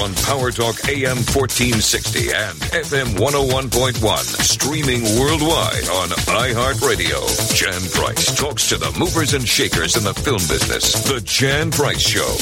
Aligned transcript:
On 0.00 0.14
Power 0.14 0.50
Talk 0.50 0.88
AM 0.88 1.18
1460 1.30 2.32
and 2.32 2.58
FM 2.72 3.14
101.1. 3.18 4.18
Streaming 4.42 5.02
worldwide 5.20 5.86
on 5.88 6.08
iHeartRadio. 6.26 7.20
Jan 7.54 7.80
Price 7.90 8.34
talks 8.36 8.68
to 8.70 8.78
the 8.78 8.90
movers 8.98 9.34
and 9.34 9.46
shakers 9.46 9.96
in 9.96 10.02
the 10.02 10.14
film 10.14 10.38
business. 10.38 10.94
The 11.04 11.20
Jan 11.20 11.70
Price 11.70 12.00
Show. 12.00 12.36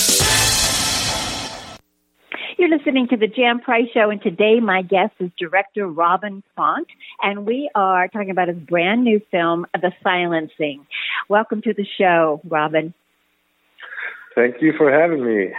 You're 2.57 2.71
listening 2.71 3.09
to 3.09 3.17
the 3.17 3.27
Jan 3.27 3.61
Price 3.61 3.89
Show, 3.93 4.11
and 4.11 4.23
today 4.23 4.61
my 4.61 4.83
guest 4.83 5.13
is 5.19 5.30
director 5.39 5.87
Robin 5.87 6.43
Pront, 6.57 6.87
and 7.23 7.47
we 7.47 7.71
are 7.75 8.09
talking 8.09 8.30
about 8.30 8.49
his 8.49 8.59
brand 8.59 9.05
new 9.05 9.21
film, 9.30 9.67
The 9.75 9.93
Silencing. 10.03 10.87
Welcome 11.29 11.63
to 11.63 11.75
the 11.75 11.87
show, 11.99 12.41
Robin. 12.49 12.95
Thank 14.35 14.63
you 14.63 14.73
for 14.79 14.91
having 14.91 15.25
me. 15.25 15.53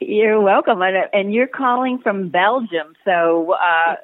You're 0.00 0.40
welcome, 0.40 0.82
and, 0.82 0.96
and 1.12 1.32
you're 1.32 1.46
calling 1.46 1.98
from 1.98 2.28
Belgium, 2.28 2.94
so 3.04 3.52
uh, 3.52 3.96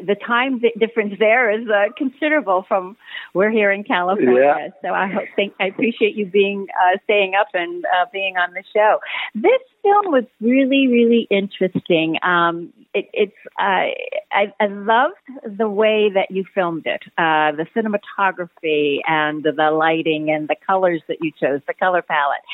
the 0.00 0.14
time 0.14 0.60
difference 0.78 1.14
there 1.18 1.50
is 1.50 1.68
uh, 1.68 1.92
considerable 1.96 2.64
from 2.66 2.96
we're 3.32 3.50
here 3.50 3.70
in 3.70 3.84
California. 3.84 4.42
Yeah. 4.58 4.68
So 4.82 4.94
I 4.94 5.06
hope, 5.06 5.24
think 5.36 5.54
I 5.60 5.66
appreciate 5.66 6.16
you 6.16 6.26
being 6.26 6.66
uh, 6.70 6.98
staying 7.04 7.34
up 7.34 7.48
and 7.54 7.84
uh, 7.84 8.06
being 8.12 8.36
on 8.36 8.54
the 8.54 8.64
show. 8.74 8.98
This 9.34 9.60
film 9.84 10.12
was 10.12 10.24
really 10.40 10.88
really 10.88 11.28
interesting. 11.30 12.16
Um, 12.22 12.72
it, 12.94 13.08
it's 13.12 13.36
uh, 13.58 13.92
I, 14.32 14.52
I 14.58 14.66
loved 14.66 15.58
the 15.58 15.68
way 15.68 16.10
that 16.14 16.30
you 16.30 16.44
filmed 16.54 16.86
it, 16.86 17.02
uh, 17.18 17.52
the 17.52 17.66
cinematography 17.76 18.98
and 19.06 19.42
the, 19.42 19.52
lighting 19.70 20.30
and 20.30 20.48
the 20.48 20.56
colors 20.66 21.02
that 21.08 21.18
you 21.20 21.32
chose, 21.40 21.60
the 21.66 21.74
color 21.74 22.02
palette. 22.02 22.44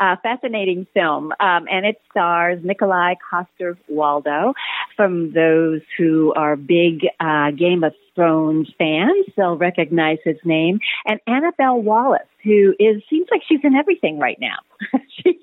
Uh, 0.00 0.16
fascinating 0.22 0.86
film, 0.94 1.32
um, 1.40 1.66
and 1.70 1.84
it 1.84 2.00
stars 2.10 2.60
Nikolai 2.62 3.14
Coster-Waldau. 3.30 4.54
From 4.96 5.32
those 5.32 5.80
who 5.96 6.32
are 6.34 6.56
big 6.56 7.06
uh, 7.20 7.50
Game 7.50 7.84
of 7.84 7.92
Thrones 8.18 8.68
fans, 8.78 9.26
they'll 9.36 9.56
recognize 9.56 10.18
his 10.24 10.38
name, 10.44 10.80
and 11.06 11.20
Annabelle 11.28 11.80
Wallis, 11.80 12.26
who 12.42 12.74
is 12.80 13.00
seems 13.08 13.28
like 13.30 13.42
she's 13.48 13.60
in 13.62 13.76
everything 13.76 14.18
right 14.18 14.38
now. 14.40 14.56
she's 15.22 15.36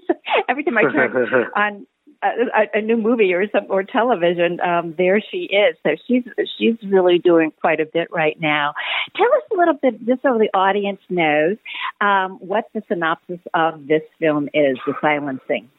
every 0.49 0.65
time 0.65 0.77
I 0.77 0.81
turn 0.91 1.47
on 1.55 1.87
a, 2.21 2.77
a 2.79 2.81
new 2.81 2.97
movie 2.97 3.33
or 3.33 3.47
some 3.49 3.67
or 3.69 3.83
television, 3.83 4.59
um, 4.59 4.93
there 4.97 5.21
she 5.21 5.47
is. 5.49 5.77
So 5.83 5.91
she's 6.05 6.23
she's 6.57 6.75
really 6.83 7.17
doing 7.17 7.53
quite 7.61 7.79
a 7.79 7.85
bit 7.85 8.09
right 8.11 8.35
now. 8.41 8.73
Tell 9.15 9.27
us 9.27 9.43
a 9.53 9.55
little 9.55 9.75
bit, 9.75 10.05
just 10.05 10.21
so 10.21 10.37
the 10.37 10.49
audience 10.53 10.99
knows, 11.09 11.55
um, 12.01 12.39
what 12.41 12.65
the 12.73 12.83
synopsis 12.89 13.39
of 13.53 13.87
this 13.87 14.01
film 14.19 14.49
is, 14.53 14.77
The 14.85 14.95
Silencing. 14.99 15.69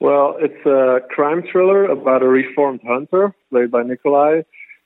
Well, 0.00 0.36
it's 0.38 0.66
a 0.66 1.06
crime 1.14 1.44
thriller 1.50 1.84
about 1.84 2.22
a 2.22 2.28
reformed 2.28 2.80
hunter 2.86 3.34
played 3.50 3.70
by 3.70 3.82
Nikolai, 3.82 4.42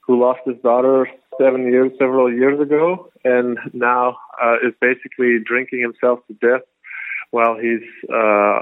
who 0.07 0.21
lost 0.21 0.41
his 0.45 0.57
daughter 0.63 1.09
seven 1.41 1.67
years, 1.67 1.93
several 1.99 2.33
years 2.33 2.61
ago, 2.61 3.11
and 3.25 3.59
now 3.73 4.17
uh, 4.43 4.57
is 4.67 4.75
basically 4.81 5.39
drinking 5.45 5.81
himself 5.81 6.21
to 6.27 6.35
death 6.35 6.67
while 7.31 7.57
he's 7.59 7.83
uh, 8.13 8.61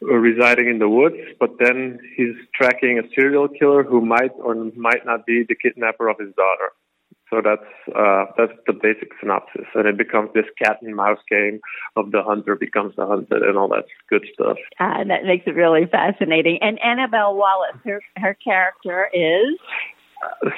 residing 0.00 0.68
in 0.68 0.78
the 0.78 0.88
woods. 0.88 1.16
But 1.38 1.50
then 1.58 1.98
he's 2.16 2.34
tracking 2.54 2.98
a 2.98 3.02
serial 3.14 3.48
killer 3.48 3.82
who 3.82 4.00
might 4.04 4.32
or 4.38 4.54
might 4.76 5.04
not 5.04 5.26
be 5.26 5.44
the 5.48 5.54
kidnapper 5.54 6.08
of 6.08 6.18
his 6.18 6.34
daughter. 6.34 6.72
So 7.30 7.40
that's 7.42 7.96
uh, 7.96 8.26
that's 8.36 8.52
the 8.66 8.74
basic 8.74 9.08
synopsis, 9.18 9.64
and 9.74 9.88
it 9.88 9.96
becomes 9.96 10.28
this 10.34 10.44
cat 10.62 10.76
and 10.82 10.94
mouse 10.94 11.18
game 11.30 11.60
of 11.96 12.10
the 12.10 12.22
hunter 12.22 12.56
becomes 12.56 12.94
the 12.94 13.06
hunted, 13.06 13.42
and 13.42 13.56
all 13.56 13.68
that 13.68 13.86
good 14.10 14.26
stuff. 14.34 14.58
Uh, 14.78 15.04
that 15.04 15.24
makes 15.24 15.46
it 15.46 15.54
really 15.54 15.86
fascinating. 15.86 16.58
And 16.60 16.78
Annabelle 16.84 17.34
Wallis, 17.34 17.76
her 17.86 18.02
her 18.18 18.36
character 18.44 19.08
is. 19.14 19.58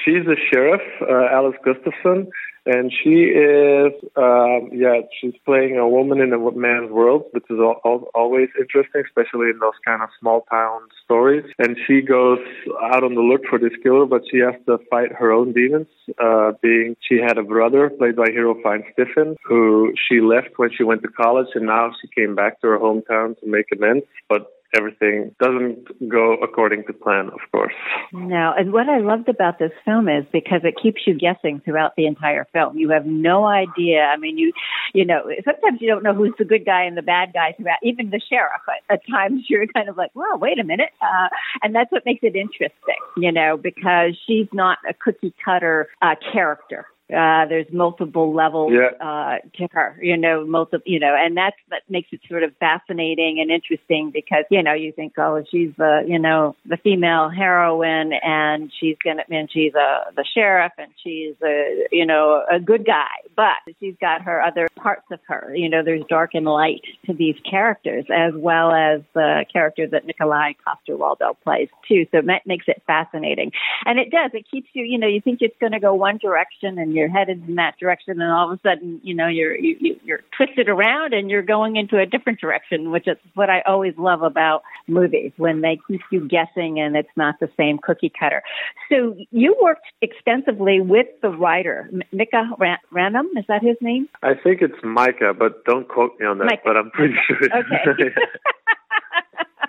She's 0.04 0.26
a 0.26 0.36
sheriff, 0.52 0.82
uh, 1.02 1.28
Alice 1.32 1.56
Gustafson, 1.64 2.30
and 2.66 2.90
she 2.90 3.24
is, 3.28 3.92
um, 4.16 4.70
yeah, 4.72 5.00
she's 5.20 5.34
playing 5.44 5.76
a 5.76 5.86
woman 5.86 6.20
in 6.20 6.32
a 6.32 6.38
man's 6.52 6.90
world, 6.90 7.24
which 7.32 7.44
is 7.50 7.58
all, 7.58 7.80
all, 7.84 8.10
always 8.14 8.48
interesting, 8.58 9.02
especially 9.04 9.50
in 9.50 9.58
those 9.60 9.76
kind 9.84 10.02
of 10.02 10.08
small 10.18 10.46
town 10.50 10.80
stories. 11.04 11.44
And 11.58 11.76
she 11.86 12.00
goes 12.00 12.38
out 12.82 13.04
on 13.04 13.14
the 13.14 13.20
look 13.20 13.42
for 13.48 13.58
this 13.58 13.72
killer, 13.82 14.06
but 14.06 14.22
she 14.30 14.38
has 14.38 14.54
to 14.66 14.78
fight 14.90 15.12
her 15.12 15.30
own 15.30 15.52
demons. 15.52 15.88
Uh, 16.18 16.52
being 16.62 16.96
she 17.06 17.16
had 17.16 17.36
a 17.36 17.42
brother 17.42 17.90
played 17.90 18.16
by 18.16 18.30
Hero 18.30 18.54
Fiennes 18.62 18.84
Tiffin, 18.96 19.36
who 19.46 19.92
she 20.08 20.20
left 20.20 20.56
when 20.56 20.70
she 20.74 20.84
went 20.84 21.02
to 21.02 21.08
college, 21.08 21.48
and 21.54 21.66
now 21.66 21.90
she 22.00 22.08
came 22.08 22.34
back 22.34 22.60
to 22.62 22.68
her 22.68 22.78
hometown 22.78 23.38
to 23.40 23.46
make 23.46 23.66
amends. 23.72 24.06
But 24.26 24.53
everything 24.74 25.34
doesn't 25.40 26.08
go 26.08 26.34
according 26.34 26.84
to 26.84 26.92
plan, 26.92 27.28
of 27.28 27.40
course. 27.52 27.74
No, 28.12 28.52
and 28.56 28.72
what 28.72 28.88
I 28.88 28.98
loved 28.98 29.28
about 29.28 29.58
this 29.58 29.72
film 29.84 30.08
is 30.08 30.24
because 30.32 30.60
it 30.64 30.74
keeps 30.80 31.02
you 31.06 31.14
guessing 31.14 31.60
throughout 31.64 31.96
the 31.96 32.06
entire 32.06 32.46
film. 32.52 32.76
You 32.78 32.90
have 32.90 33.06
no 33.06 33.46
idea. 33.46 34.02
I 34.02 34.16
mean, 34.16 34.38
you, 34.38 34.52
you 34.92 35.04
know, 35.04 35.22
sometimes 35.44 35.80
you 35.80 35.88
don't 35.88 36.02
know 36.02 36.14
who's 36.14 36.34
the 36.38 36.44
good 36.44 36.64
guy 36.64 36.84
and 36.84 36.96
the 36.96 37.02
bad 37.02 37.32
guy 37.32 37.54
throughout. 37.56 37.78
Even 37.82 38.10
the 38.10 38.20
sheriff, 38.28 38.62
at, 38.68 38.94
at 38.94 39.00
times 39.10 39.44
you're 39.48 39.66
kind 39.66 39.88
of 39.88 39.96
like, 39.96 40.10
well, 40.14 40.38
wait 40.38 40.58
a 40.58 40.64
minute, 40.64 40.90
uh, 41.00 41.28
and 41.62 41.74
that's 41.74 41.90
what 41.92 42.04
makes 42.04 42.20
it 42.22 42.36
interesting, 42.36 43.00
you 43.16 43.32
know, 43.32 43.56
because 43.56 44.16
she's 44.26 44.48
not 44.52 44.78
a 44.88 44.94
cookie 44.94 45.34
cutter 45.44 45.88
uh, 46.02 46.14
character 46.32 46.86
uh, 47.12 47.44
there's 47.46 47.66
multiple 47.70 48.32
levels 48.34 48.72
yeah. 48.72 48.96
uh, 48.98 49.36
to 49.58 49.68
her, 49.72 49.98
you 50.00 50.16
know, 50.16 50.46
multiple, 50.46 50.90
you 50.90 50.98
know, 50.98 51.14
and 51.14 51.36
that's 51.36 51.56
that 51.68 51.82
makes 51.86 52.08
it 52.12 52.20
sort 52.30 52.42
of 52.42 52.56
fascinating 52.56 53.40
and 53.40 53.50
interesting 53.50 54.10
because 54.10 54.44
you 54.50 54.62
know 54.62 54.72
you 54.72 54.90
think, 54.90 55.12
oh, 55.18 55.44
she's 55.50 55.70
the 55.76 56.02
you 56.06 56.18
know 56.18 56.56
the 56.64 56.78
female 56.78 57.28
heroine 57.28 58.14
and 58.14 58.72
she's 58.80 58.96
gonna 59.04 59.22
and 59.30 59.50
she's 59.52 59.74
a 59.74 60.12
the 60.16 60.24
sheriff 60.34 60.72
and 60.78 60.90
she's 61.02 61.34
a 61.44 61.86
you 61.92 62.06
know 62.06 62.42
a 62.50 62.58
good 62.58 62.86
guy, 62.86 63.20
but 63.36 63.74
she's 63.80 63.96
got 64.00 64.22
her 64.22 64.40
other 64.40 64.66
parts 64.74 65.04
of 65.12 65.20
her. 65.28 65.54
You 65.54 65.68
know, 65.68 65.82
there's 65.84 66.04
dark 66.08 66.30
and 66.32 66.46
light 66.46 66.80
to 67.04 67.12
these 67.12 67.36
characters 67.48 68.06
as 68.10 68.32
well 68.34 68.72
as 68.72 69.02
the 69.12 69.44
character 69.52 69.86
that 69.88 70.06
Nikolai 70.06 70.54
Coster-Waldau 70.64 71.36
plays 71.44 71.68
too. 71.86 72.06
So 72.12 72.22
that 72.22 72.46
makes 72.46 72.64
it 72.66 72.82
fascinating, 72.86 73.52
and 73.84 73.98
it 73.98 74.10
does. 74.10 74.30
It 74.32 74.46
keeps 74.50 74.68
you, 74.72 74.84
you 74.84 74.96
know, 74.96 75.06
you 75.06 75.20
think 75.20 75.40
it's 75.42 75.58
going 75.60 75.72
to 75.72 75.80
go 75.80 75.92
one 75.92 76.16
direction 76.16 76.78
and 76.78 76.93
you're 76.96 77.08
headed 77.08 77.48
in 77.48 77.56
that 77.56 77.78
direction, 77.78 78.20
and 78.20 78.30
all 78.30 78.50
of 78.50 78.58
a 78.58 78.60
sudden, 78.62 79.00
you 79.02 79.14
know, 79.14 79.28
you're 79.28 79.56
you, 79.56 79.98
you're 80.04 80.20
twisted 80.36 80.68
around 80.68 81.14
and 81.14 81.30
you're 81.30 81.42
going 81.42 81.76
into 81.76 81.98
a 81.98 82.06
different 82.06 82.40
direction, 82.40 82.90
which 82.90 83.06
is 83.06 83.16
what 83.34 83.50
I 83.50 83.62
always 83.62 83.94
love 83.96 84.22
about 84.22 84.62
movies 84.86 85.32
when 85.36 85.60
they 85.60 85.78
keep 85.88 86.00
you 86.10 86.26
guessing 86.28 86.80
and 86.80 86.96
it's 86.96 87.08
not 87.16 87.36
the 87.40 87.50
same 87.56 87.78
cookie 87.78 88.12
cutter. 88.18 88.42
So 88.88 89.16
you 89.30 89.56
worked 89.62 89.86
extensively 90.02 90.80
with 90.80 91.06
the 91.22 91.30
writer 91.30 91.90
Mika 92.12 92.50
Ranum, 92.92 93.26
is 93.36 93.44
that 93.48 93.62
his 93.62 93.76
name? 93.80 94.08
I 94.22 94.34
think 94.34 94.62
it's 94.62 94.82
Micah, 94.82 95.34
but 95.38 95.64
don't 95.64 95.88
quote 95.88 96.18
me 96.18 96.26
on 96.26 96.38
that. 96.38 96.44
Micah. 96.46 96.62
But 96.64 96.76
I'm 96.76 96.90
pretty 96.90 97.14
sure. 97.26 97.36
Okay. 97.36 98.14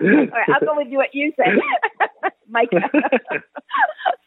All 0.00 0.08
right, 0.08 0.48
I'll 0.48 0.60
go 0.60 0.76
with 0.76 0.88
you 0.90 0.98
what 0.98 1.14
you 1.14 1.32
say, 1.38 1.46
Micah. 2.48 2.90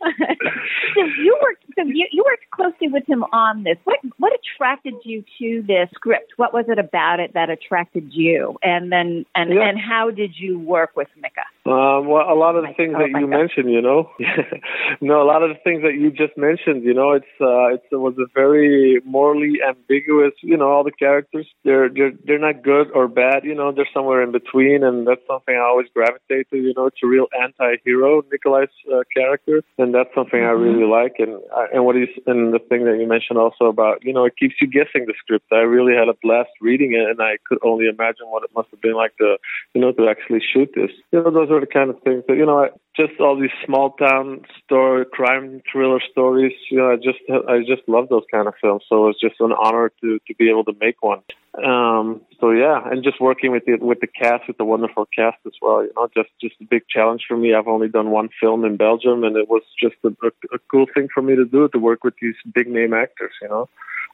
so 0.04 1.04
you 1.22 1.38
worked 1.42 1.64
so 1.76 1.84
you, 1.84 2.08
you 2.12 2.24
worked 2.26 2.50
closely 2.52 2.88
with 2.88 3.08
him 3.08 3.24
on 3.32 3.64
this. 3.64 3.78
What 3.84 4.00
what 4.18 4.32
attracted 4.34 4.94
you 5.04 5.24
to 5.40 5.64
this 5.68 5.90
script? 5.94 6.34
What 6.38 6.54
was 6.54 6.66
it 6.68 6.80
about 6.80 7.20
it 7.20 7.34
that 7.34 7.50
attracted 7.50 8.10
you? 8.14 8.58
And 8.64 8.92
then 8.92 9.26
and 9.36 9.54
Yeah. 9.54 9.68
and 9.68 9.80
how 9.80 10.12
did 10.12 10.32
you 10.38 10.60
work 10.60 10.92
with 10.96 11.08
Mika? 11.16 11.42
Um, 11.66 12.08
well, 12.08 12.26
a 12.32 12.34
lot 12.34 12.56
of 12.56 12.64
the 12.64 12.74
things 12.74 12.94
Oh, 12.96 13.00
that 13.00 13.10
you 13.10 13.28
Micah. 13.28 13.28
mentioned, 13.28 13.72
you 13.72 13.82
know, 13.82 14.10
no, 15.02 15.22
a 15.22 15.28
lot 15.28 15.44
of 15.44 15.50
the 15.50 15.60
things 15.64 15.84
that 15.84 15.94
you 15.94 16.10
just 16.12 16.36
mentioned, 16.38 16.84
you 16.84 16.94
know, 16.94 17.12
it's 17.12 17.34
uh, 17.42 17.68
it's, 17.76 17.86
it 17.92 17.98
was 17.98 18.16
a 18.18 18.26
very 18.34 19.02
morally 19.06 19.60
ambiguous. 19.68 20.34
You 20.42 20.58
know, 20.58 20.70
all 20.70 20.84
the 20.84 20.92
characters, 20.92 21.48
they're 21.64 21.90
they're 21.90 22.14
they're 22.26 22.40
not 22.40 22.64
good 22.64 22.88
or 22.94 23.08
bad. 23.08 23.44
You 23.44 23.56
know, 23.56 23.72
they're 23.72 23.90
somewhere 23.94 24.24
in 24.24 24.32
between, 24.32 24.84
and 24.84 25.06
that's 25.08 25.22
something 25.28 25.56
I 25.56 25.60
always 25.60 25.88
gravitate 25.94 26.50
to. 26.52 26.58
You 26.58 26.74
know, 26.76 26.88
it's 26.88 26.98
a 27.04 27.08
real 27.08 27.28
anti-hero, 27.40 28.24
Nikolai's 28.32 28.70
uh, 28.92 29.02
character, 29.16 29.62
and 29.78 29.89
that's 29.94 30.14
something 30.14 30.40
I 30.40 30.52
really 30.52 30.86
like. 30.86 31.16
And 31.20 31.36
uh, 31.56 31.68
and 31.74 31.86
what 31.86 31.96
is 31.96 32.10
and 32.28 32.54
the 32.54 32.60
thing 32.60 32.86
that 32.86 32.98
you 33.00 33.08
mentioned 33.08 33.40
also 33.40 33.66
about, 33.66 34.04
you 34.04 34.12
know, 34.12 34.26
it 34.26 34.36
keeps 34.38 34.50
keeps 34.50 34.62
you 34.62 34.68
guessing 34.68 35.06
the 35.06 35.14
script. 35.20 35.46
I 35.52 35.58
really 35.62 35.94
had 35.94 36.10
a 36.10 36.18
blast 36.22 36.50
reading 36.62 36.94
it, 36.94 37.10
and 37.10 37.22
I 37.22 37.38
could 37.48 37.60
only 37.64 37.88
imagine 37.88 38.28
what 38.28 38.44
it 38.44 38.50
must 38.56 38.70
have 38.72 38.82
been 38.82 38.96
like 38.96 39.16
to, 39.18 39.38
you 39.74 39.82
know, 39.82 39.92
to 39.94 40.10
actually 40.10 40.42
shoot 40.42 40.70
this. 40.76 40.92
You 41.12 41.24
know, 41.24 41.32
those 41.32 41.52
are 41.52 41.60
the 41.60 41.68
kind 41.68 41.90
of 41.90 42.02
things 42.04 42.24
that 42.28 42.38
you 42.38 42.46
know, 42.46 42.60
I, 42.64 42.70
just 43.00 43.20
all 43.20 43.40
these 43.40 43.50
small 43.66 43.92
town 43.92 44.42
story, 44.64 45.06
crime 45.06 45.62
thriller 45.72 46.02
stories. 46.12 46.54
You 46.70 46.80
know, 46.80 46.92
I 46.92 46.96
just 46.98 47.20
I 47.48 47.60
just 47.60 47.88
love 47.88 48.10
those 48.10 48.26
kind 48.32 48.48
of 48.48 48.54
films. 48.62 48.84
So 48.90 49.08
it's 49.08 49.20
just 49.20 49.36
an 49.40 49.54
honor 49.54 49.92
to 50.02 50.20
to 50.28 50.36
be 50.36 50.50
able 50.50 50.66
to 50.66 50.74
make 50.80 51.02
one. 51.02 51.22
Um, 51.64 52.22
so 52.40 52.52
yeah, 52.52 52.80
and 52.86 53.04
just 53.04 53.22
working 53.22 53.52
with 53.52 53.64
the 53.66 53.78
with 53.78 54.02
the 54.02 54.08
cast, 54.08 54.48
with 54.48 54.58
the 54.58 54.66
wonderful 54.66 55.08
cast 55.16 55.38
as 55.46 55.54
well. 55.62 55.84
You 55.84 55.92
know, 55.96 56.10
just 56.16 56.30
just 56.42 56.56
a 56.62 56.66
big 56.66 56.84
challenge 56.90 57.24
for 57.28 57.38
me. 57.38 57.54
I've 57.54 57.68
only 57.68 57.88
done 57.88 58.12
one 58.12 58.30
film 58.42 58.66
in 58.66 58.76
Belgium, 58.76 59.24
and 59.24 59.36
it 59.38 59.50
was 59.50 59.64
just 59.82 59.96
a, 60.04 60.10
a, 60.10 60.56
a 60.56 60.60
cool 60.70 60.86
thing 60.94 61.08
for 61.14 61.22
me 61.22 61.36
to 61.36 61.46
do 61.46 61.70
to 61.70 61.80
work 61.80 62.04
with 62.04 62.16
these 62.22 62.36
big 62.54 62.68
name 62.68 62.94
actors. 62.94 63.32
You 63.42 63.48
know. 63.48 63.70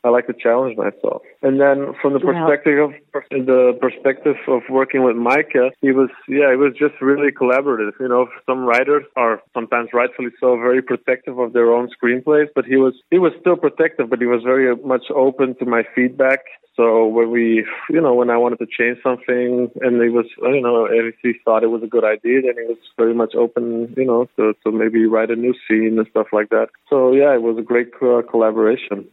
I 0.05 0.09
like 0.09 0.27
to 0.27 0.33
challenge 0.33 0.77
myself. 0.77 1.23
And 1.41 1.59
then 1.59 1.93
from 1.99 2.13
the 2.13 2.19
perspective 2.19 2.77
of 2.77 2.91
the 3.31 3.77
perspective 3.81 4.35
of 4.47 4.61
working 4.69 5.03
with 5.03 5.15
Micah, 5.15 5.71
he 5.81 5.91
was 5.91 6.09
yeah, 6.27 6.53
it 6.53 6.59
was 6.59 6.73
just 6.77 6.93
really 7.01 7.31
collaborative. 7.31 7.93
You 7.99 8.07
know, 8.07 8.27
some 8.45 8.65
writers 8.65 9.03
are 9.15 9.41
sometimes 9.55 9.89
rightfully 9.93 10.29
so 10.39 10.57
very 10.57 10.83
protective 10.83 11.39
of 11.39 11.53
their 11.53 11.73
own 11.73 11.89
screenplays, 11.89 12.49
but 12.53 12.65
he 12.65 12.75
was 12.75 12.93
he 13.09 13.17
was 13.17 13.33
still 13.41 13.57
protective, 13.57 14.09
but 14.11 14.19
he 14.19 14.27
was 14.27 14.43
very 14.43 14.75
much 14.75 15.05
open 15.09 15.55
to 15.55 15.65
my 15.65 15.83
feedback. 15.95 16.41
So 16.75 17.07
when 17.07 17.31
we, 17.31 17.65
you 17.89 18.01
know, 18.01 18.13
when 18.13 18.29
I 18.29 18.37
wanted 18.37 18.59
to 18.59 18.67
change 18.67 18.97
something, 19.01 19.71
and 19.81 20.01
he 20.01 20.09
was, 20.09 20.25
you 20.41 20.61
know, 20.61 20.85
if 20.85 21.15
he 21.23 21.33
thought 21.45 21.63
it 21.63 21.67
was 21.67 21.81
a 21.83 21.87
good 21.87 22.03
idea, 22.03 22.41
then 22.41 22.55
he 22.61 22.67
was 22.67 22.77
very 22.97 23.13
much 23.13 23.33
open, 23.33 23.93
you 23.95 24.05
know, 24.05 24.27
to, 24.35 24.53
to 24.63 24.71
maybe 24.71 25.05
write 25.05 25.31
a 25.31 25.37
new 25.37 25.53
scene 25.67 25.97
and 25.97 26.07
stuff 26.11 26.27
like 26.33 26.49
that. 26.49 26.67
So 26.89 27.13
yeah, 27.13 27.33
it 27.33 27.41
was 27.41 27.57
a 27.57 27.61
great 27.61 27.91
uh, 28.01 28.21
collaboration. 28.29 29.07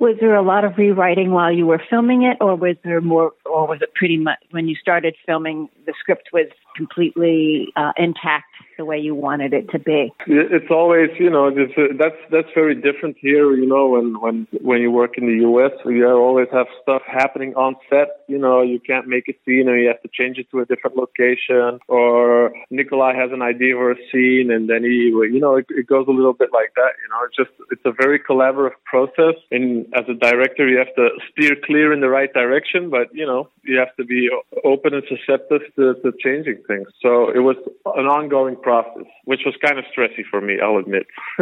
Was 0.00 0.16
there 0.20 0.34
a 0.34 0.42
lot 0.42 0.64
of 0.64 0.76
rewriting 0.78 1.30
while 1.30 1.52
you 1.52 1.66
were 1.66 1.82
filming 1.88 2.22
it, 2.22 2.36
or 2.40 2.54
was 2.56 2.76
there 2.84 3.00
more, 3.00 3.32
or 3.44 3.66
was 3.66 3.80
it 3.82 3.94
pretty 3.94 4.16
much 4.16 4.38
when 4.50 4.68
you 4.68 4.76
started 4.76 5.14
filming, 5.26 5.68
the 5.86 5.94
script 6.00 6.30
was 6.32 6.46
completely 6.76 7.68
uh, 7.76 7.92
intact 7.96 8.46
the 8.76 8.84
way 8.84 8.98
you 8.98 9.14
wanted 9.14 9.52
it 9.54 9.68
to 9.70 9.78
be? 9.78 10.12
It's 10.26 10.70
always, 10.70 11.10
you 11.18 11.30
know, 11.30 11.48
uh, 11.48 11.96
that's 11.98 12.16
that's 12.30 12.48
very 12.54 12.74
different 12.74 13.16
here. 13.18 13.52
You 13.54 13.66
know, 13.66 13.88
when 13.88 14.20
when 14.20 14.46
when 14.60 14.80
you 14.80 14.90
work 14.90 15.18
in 15.18 15.26
the 15.26 15.40
U.S., 15.42 15.72
you 15.86 16.06
always 16.08 16.48
have 16.52 16.66
stuff 16.82 17.02
happening 17.06 17.54
on 17.54 17.76
set. 17.88 18.08
You 18.28 18.38
know, 18.38 18.62
you 18.62 18.78
can't 18.80 19.06
make 19.06 19.28
a 19.28 19.34
scene 19.44 19.68
and 19.68 19.80
you 19.80 19.88
have 19.88 20.02
to 20.02 20.08
change 20.12 20.38
it 20.38 20.50
to 20.50 20.60
a 20.60 20.66
different 20.66 20.96
location. 20.96 21.80
Or 21.88 22.52
Nikolai 22.70 23.14
has 23.14 23.30
an 23.32 23.42
idea 23.42 23.74
for 23.74 23.92
a 23.92 23.96
scene, 24.12 24.50
and 24.50 24.68
then 24.68 24.82
he, 24.82 25.10
you 25.10 25.40
know, 25.40 25.56
it, 25.56 25.66
it 25.70 25.86
goes 25.86 26.06
a 26.08 26.12
little 26.12 26.34
bit 26.34 26.50
like 26.52 26.72
that. 26.76 26.92
You 27.02 27.08
know, 27.10 27.20
it's 27.26 27.36
just 27.36 27.50
it's 27.70 27.82
a 27.84 27.92
very 27.92 28.18
collaborative 28.18 28.76
process. 28.84 29.34
And 29.66 29.86
as 29.94 30.04
a 30.08 30.14
director, 30.14 30.68
you 30.68 30.78
have 30.78 30.94
to 30.94 31.08
steer 31.30 31.56
clear 31.64 31.92
in 31.92 32.00
the 32.00 32.08
right 32.08 32.32
direction, 32.32 32.90
but 32.90 33.08
you 33.12 33.26
know, 33.26 33.48
you 33.62 33.78
have 33.78 33.94
to 33.96 34.04
be 34.04 34.28
open 34.64 34.94
and 34.94 35.02
susceptible 35.08 35.60
to, 35.76 35.94
to 36.02 36.12
changing 36.22 36.62
things. 36.66 36.88
So 37.02 37.30
it 37.30 37.40
was 37.40 37.56
an 37.86 38.06
ongoing 38.06 38.56
process, 38.56 39.06
which 39.24 39.40
was 39.44 39.54
kind 39.64 39.78
of 39.78 39.84
stressy 39.86 40.24
for 40.30 40.40
me, 40.40 40.58
I'll 40.62 40.78
admit. 40.78 41.06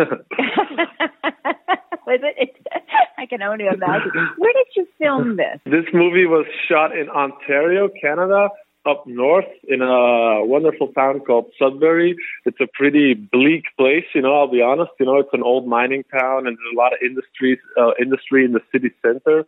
was 2.06 2.20
it? 2.22 2.56
I 3.18 3.26
can 3.26 3.42
only 3.42 3.66
imagine. 3.66 4.10
Where 4.36 4.52
did 4.52 4.66
you 4.76 4.86
film 4.98 5.36
this? 5.36 5.60
This 5.64 5.86
movie 5.92 6.26
was 6.26 6.46
shot 6.68 6.96
in 6.96 7.08
Ontario, 7.08 7.88
Canada, 8.00 8.48
up 8.86 9.06
north 9.06 9.48
in 9.68 9.82
a 9.82 10.44
wonderful 10.44 10.88
town 10.88 11.20
called 11.20 11.46
Sudbury. 11.58 12.16
It's 12.44 12.60
a 12.60 12.66
pretty 12.72 13.14
bleak 13.14 13.64
place, 13.78 14.04
you 14.14 14.22
know. 14.22 14.34
I'll 14.36 14.50
be 14.50 14.62
honest. 14.62 14.92
You 15.00 15.06
know, 15.06 15.18
it's 15.18 15.32
an 15.32 15.42
old 15.42 15.66
mining 15.66 16.04
town, 16.04 16.46
and 16.46 16.56
there's 16.56 16.74
a 16.74 16.76
lot 16.76 16.92
of 16.92 16.98
industries, 17.02 17.58
uh, 17.78 17.92
industry 18.00 18.44
in 18.44 18.52
the 18.52 18.60
city 18.72 18.90
center 19.02 19.46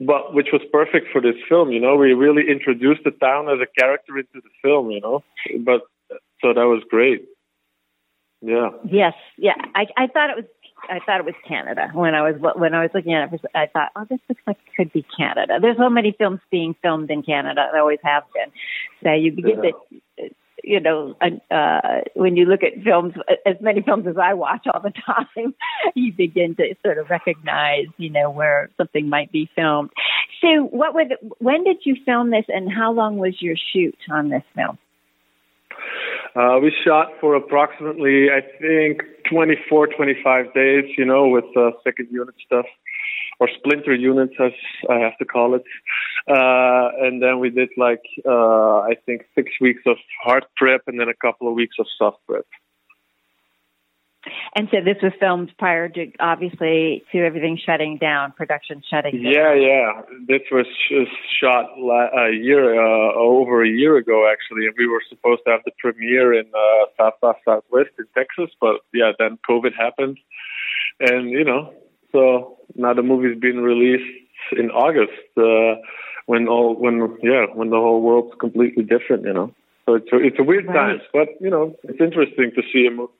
but 0.00 0.34
which 0.34 0.48
was 0.52 0.62
perfect 0.72 1.06
for 1.12 1.20
this 1.20 1.36
film. 1.48 1.70
You 1.70 1.80
know, 1.80 1.96
we 1.96 2.12
really 2.12 2.50
introduced 2.50 3.02
the 3.04 3.12
town 3.12 3.48
as 3.48 3.58
a 3.60 3.80
character 3.80 4.18
into 4.18 4.34
the 4.34 4.50
film. 4.62 4.90
You 4.90 5.00
know, 5.00 5.24
but 5.60 5.82
so 6.40 6.52
that 6.52 6.66
was 6.66 6.82
great. 6.88 7.24
Yeah. 8.40 8.70
Yes. 8.84 9.14
Yeah. 9.38 9.54
I 9.74 9.86
I 9.96 10.06
thought 10.08 10.30
it 10.30 10.36
was 10.36 10.46
I 10.88 10.98
thought 11.04 11.20
it 11.20 11.24
was 11.24 11.34
Canada 11.46 11.90
when 11.92 12.14
I 12.14 12.22
was 12.22 12.54
when 12.56 12.74
I 12.74 12.82
was 12.82 12.90
looking 12.94 13.14
at 13.14 13.32
it. 13.32 13.40
I 13.54 13.66
thought, 13.66 13.90
oh, 13.96 14.06
this 14.08 14.18
looks 14.28 14.42
like 14.46 14.58
it 14.66 14.76
could 14.76 14.92
be 14.92 15.04
Canada. 15.16 15.58
There's 15.60 15.76
so 15.76 15.88
many 15.88 16.14
films 16.16 16.40
being 16.50 16.74
filmed 16.82 17.10
in 17.10 17.22
Canada. 17.22 17.68
There 17.72 17.80
always 17.80 18.00
have 18.02 18.24
been. 18.34 18.52
So 19.02 19.12
you 19.12 19.30
get 19.30 19.56
yeah. 19.56 19.70
that 20.18 20.30
you 20.62 20.80
know, 20.80 21.16
uh, 21.50 22.02
when 22.14 22.36
you 22.36 22.44
look 22.44 22.62
at 22.62 22.82
films, 22.82 23.14
as 23.44 23.56
many 23.60 23.82
films 23.82 24.06
as 24.06 24.16
I 24.16 24.34
watch 24.34 24.66
all 24.72 24.80
the 24.80 24.92
time, 25.06 25.54
you 25.94 26.12
begin 26.12 26.54
to 26.56 26.74
sort 26.84 26.98
of 26.98 27.10
recognize, 27.10 27.86
you 27.96 28.10
know, 28.10 28.30
where 28.30 28.70
something 28.76 29.08
might 29.08 29.32
be 29.32 29.50
filmed. 29.54 29.90
So, 30.40 30.64
what 30.64 30.94
would, 30.94 31.14
when 31.38 31.64
did 31.64 31.78
you 31.84 31.96
film 32.04 32.30
this, 32.30 32.44
and 32.48 32.72
how 32.72 32.92
long 32.92 33.18
was 33.18 33.40
your 33.40 33.56
shoot 33.72 33.96
on 34.10 34.28
this 34.28 34.44
film? 34.54 34.78
Uh, 36.34 36.58
we 36.62 36.72
shot 36.84 37.08
for 37.20 37.34
approximately, 37.34 38.28
I 38.30 38.40
think, 38.60 39.02
24, 39.28 39.88
25 39.88 40.54
days, 40.54 40.84
you 40.96 41.04
know, 41.04 41.28
with 41.28 41.44
uh, 41.56 41.70
second 41.84 42.08
unit 42.10 42.34
stuff 42.44 42.66
or 43.40 43.48
splinter 43.58 43.94
units, 43.94 44.34
as 44.40 44.52
I 44.88 44.98
have 44.98 45.16
to 45.18 45.24
call 45.24 45.54
it. 45.54 45.64
Uh, 46.28 47.04
and 47.04 47.22
then 47.22 47.40
we 47.40 47.50
did 47.50 47.70
like 47.76 48.02
uh, 48.26 48.80
I 48.80 48.94
think 49.04 49.22
six 49.34 49.50
weeks 49.60 49.82
of 49.86 49.96
hard 50.22 50.44
prep, 50.56 50.82
and 50.86 50.98
then 51.00 51.08
a 51.08 51.14
couple 51.14 51.48
of 51.48 51.54
weeks 51.54 51.76
of 51.78 51.86
soft 51.98 52.18
prep. 52.28 52.46
And 54.54 54.68
so 54.70 54.78
this 54.84 54.96
was 55.02 55.12
filmed 55.18 55.52
prior 55.58 55.88
to, 55.88 56.12
obviously, 56.20 57.04
to 57.12 57.18
everything 57.18 57.58
shutting 57.64 57.98
down, 57.98 58.32
production 58.32 58.82
shutting 58.88 59.22
down. 59.22 59.32
Yeah, 59.32 59.54
yeah. 59.54 60.02
This 60.28 60.42
was 60.50 60.66
shot 61.40 61.70
a 61.76 62.32
year, 62.32 62.80
uh, 62.80 63.14
over 63.14 63.64
a 63.64 63.68
year 63.68 63.96
ago, 63.96 64.30
actually, 64.30 64.66
and 64.66 64.74
we 64.78 64.86
were 64.86 65.02
supposed 65.08 65.42
to 65.46 65.50
have 65.50 65.60
the 65.64 65.72
premiere 65.78 66.32
in 66.34 66.46
uh, 66.54 66.86
South 66.96 67.14
by 67.20 67.32
Southwest 67.44 67.90
in 67.98 68.06
Texas, 68.14 68.54
but 68.60 68.80
yeah, 68.92 69.12
then 69.18 69.38
COVID 69.48 69.74
happened, 69.76 70.18
and 71.00 71.30
you 71.30 71.44
know, 71.44 71.72
so 72.12 72.58
now 72.74 72.94
the 72.94 73.02
movie's 73.02 73.38
been 73.38 73.60
released 73.60 74.04
in 74.52 74.70
August 74.70 75.12
uh, 75.36 75.80
when 76.26 76.48
all 76.48 76.74
when 76.74 77.16
yeah 77.22 77.46
when 77.54 77.70
the 77.70 77.76
whole 77.76 78.02
world's 78.02 78.34
completely 78.38 78.84
different, 78.84 79.24
you 79.24 79.32
know. 79.32 79.52
So 79.86 79.94
it's 79.94 80.12
a, 80.12 80.16
it's 80.18 80.38
a 80.38 80.44
weird 80.44 80.66
right. 80.66 80.74
time, 80.74 81.00
but 81.12 81.28
you 81.40 81.50
know 81.50 81.76
it's 81.84 82.00
interesting 82.00 82.52
to 82.54 82.62
see 82.72 82.86
a 82.86 82.90
movie. 82.90 83.12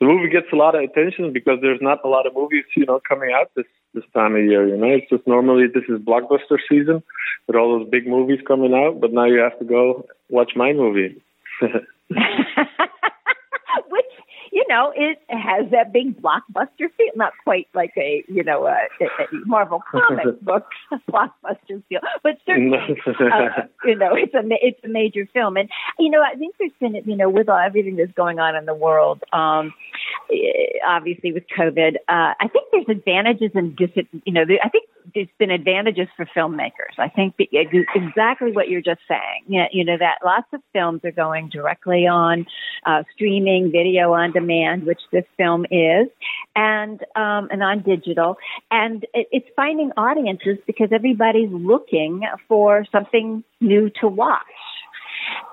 The 0.00 0.06
movie 0.06 0.28
gets 0.28 0.46
a 0.52 0.56
lot 0.56 0.74
of 0.74 0.82
attention 0.82 1.32
because 1.32 1.58
there's 1.62 1.80
not 1.80 2.04
a 2.04 2.08
lot 2.08 2.26
of 2.26 2.34
movies 2.34 2.64
you 2.76 2.86
know 2.86 3.00
coming 3.08 3.30
out 3.32 3.50
this 3.54 3.66
this 3.94 4.04
time 4.14 4.34
of 4.34 4.42
year. 4.42 4.66
You 4.68 4.76
know, 4.76 4.88
it's 4.88 5.08
just 5.10 5.26
normally 5.26 5.66
this 5.66 5.84
is 5.88 5.98
blockbuster 6.00 6.58
season 6.68 7.02
with 7.46 7.56
all 7.56 7.78
those 7.78 7.88
big 7.88 8.06
movies 8.06 8.40
coming 8.46 8.74
out, 8.74 9.00
but 9.00 9.12
now 9.12 9.24
you 9.24 9.38
have 9.38 9.58
to 9.58 9.64
go 9.64 10.06
watch 10.28 10.52
my 10.56 10.72
movie. 10.72 11.22
you 14.52 14.64
know, 14.68 14.92
it 14.94 15.18
has 15.28 15.70
that 15.70 15.92
big 15.92 16.20
blockbuster 16.20 16.88
feel. 16.96 17.12
Not 17.14 17.32
quite 17.44 17.68
like 17.74 17.92
a, 17.96 18.24
you 18.28 18.42
know, 18.42 18.66
a, 18.66 18.76
a 19.00 19.26
Marvel 19.46 19.82
comic 19.90 20.40
book 20.40 20.66
blockbuster 21.10 21.82
feel, 21.88 22.00
but 22.22 22.38
certainly, 22.46 22.78
uh, 23.06 23.62
you 23.84 23.96
know, 23.96 24.14
it's 24.14 24.34
a 24.34 24.42
it's 24.44 24.80
a 24.84 24.88
major 24.88 25.26
film. 25.32 25.56
And 25.56 25.68
you 25.98 26.10
know, 26.10 26.22
I 26.22 26.36
think 26.36 26.56
there's 26.58 26.72
been, 26.80 26.94
you 27.04 27.16
know, 27.16 27.28
with 27.28 27.48
all, 27.48 27.58
everything 27.58 27.96
that's 27.96 28.12
going 28.12 28.38
on 28.38 28.56
in 28.56 28.66
the 28.66 28.74
world, 28.74 29.22
um, 29.32 29.72
eh, 30.32 30.78
obviously 30.86 31.32
with 31.32 31.44
COVID, 31.56 31.96
uh, 32.08 32.34
I 32.40 32.48
think 32.52 32.66
there's 32.72 32.88
advantages 32.88 33.50
and 33.54 33.76
dis. 33.76 33.90
You 34.24 34.32
know, 34.32 34.42
I 34.42 34.68
think 34.68 34.86
there's 35.14 35.28
been 35.38 35.50
advantages 35.50 36.08
for 36.16 36.26
filmmakers. 36.36 36.98
I 36.98 37.08
think 37.08 37.34
exactly 37.38 38.52
what 38.52 38.68
you're 38.68 38.82
just 38.82 39.00
saying. 39.08 39.68
You 39.72 39.84
know 39.84 39.98
that 39.98 40.18
lots 40.24 40.46
of 40.52 40.60
films 40.72 41.00
are 41.04 41.12
going 41.12 41.48
directly 41.48 42.06
on 42.06 42.46
uh, 42.86 43.02
streaming, 43.14 43.70
video 43.72 44.12
on 44.12 44.32
demand, 44.40 44.84
which 44.84 45.00
this 45.12 45.24
film 45.36 45.66
is, 45.70 46.08
and 46.56 47.00
um, 47.16 47.48
and 47.50 47.62
on 47.62 47.82
digital, 47.82 48.36
and 48.70 49.04
it, 49.14 49.28
it's 49.32 49.48
finding 49.54 49.92
audiences 49.96 50.58
because 50.66 50.88
everybody's 50.92 51.50
looking 51.50 52.22
for 52.48 52.84
something 52.92 53.44
new 53.60 53.90
to 54.00 54.08
watch 54.08 54.40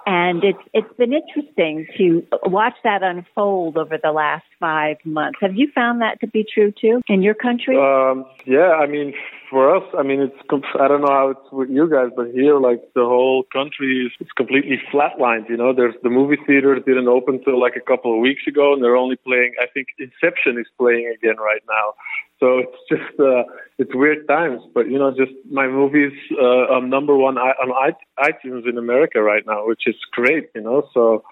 and 0.08 0.42
it's 0.42 0.64
it's 0.74 0.98
been 0.98 1.12
interesting 1.12 1.86
to 1.98 2.26
watch 2.46 2.76
that 2.86 3.04
unfold 3.04 3.78
over 3.78 3.98
the 4.02 4.14
last 4.14 4.46
five 4.58 4.96
months. 5.04 5.38
Have 5.42 5.56
you 5.56 5.68
found 5.76 6.02
that 6.02 6.22
to 6.22 6.28
be 6.28 6.46
true 6.52 6.72
too 6.72 7.02
in 7.08 7.22
your 7.22 7.34
country? 7.34 7.76
Um, 7.76 8.26
yeah, 8.46 8.80
I 8.82 8.88
mean, 8.88 9.14
for 9.50 9.76
us, 9.76 9.84
I 10.00 10.04
mean, 10.04 10.22
it's 10.22 10.36
I 10.80 10.88
don't 10.88 11.02
know 11.02 11.12
how 11.12 11.30
it's 11.32 11.52
with 11.52 11.70
you 11.70 11.90
guys, 11.90 12.12
but 12.16 12.32
here, 12.32 12.58
like 12.58 12.82
the 12.96 13.04
whole 13.04 13.44
country 13.52 14.06
is 14.06 14.14
it's 14.22 14.32
completely 14.32 14.80
flatlined. 14.92 15.50
You 15.50 15.58
know, 15.58 15.74
there's 15.76 15.96
the 16.04 16.10
movie 16.10 16.38
theaters 16.48 16.82
didn't 16.86 17.10
open 17.10 17.44
till 17.44 17.60
like 17.60 17.76
a 17.76 17.82
couple 17.82 18.14
of 18.14 18.20
weeks 18.22 18.44
ago, 18.48 18.74
and 18.74 18.82
they're 18.82 18.96
only 18.96 19.18
playing. 19.18 19.56
I 19.62 19.66
think 19.74 19.88
Inception 20.00 20.58
is 20.58 20.68
playing 20.80 21.14
again 21.14 21.36
right 21.36 21.62
now. 21.68 21.94
So 22.40 22.60
it's 22.60 22.78
just 22.88 23.20
uh, 23.20 23.44
it's 23.80 23.94
weird 23.96 24.28
times, 24.28 24.62
but 24.74 24.90
you 24.90 25.00
know, 25.00 25.10
just 25.10 25.34
my 25.50 25.68
movies 25.68 26.14
uh, 26.40 26.74
are 26.74 26.82
number 26.86 27.16
one 27.18 27.38
on 27.38 27.94
iTunes 28.20 28.70
in 28.70 28.78
America 28.78 29.22
right 29.22 29.44
now, 29.46 29.68
which 29.68 29.84
is 29.88 29.96
great, 30.12 30.50
you 30.56 30.62
know. 30.62 30.88
So 30.94 31.24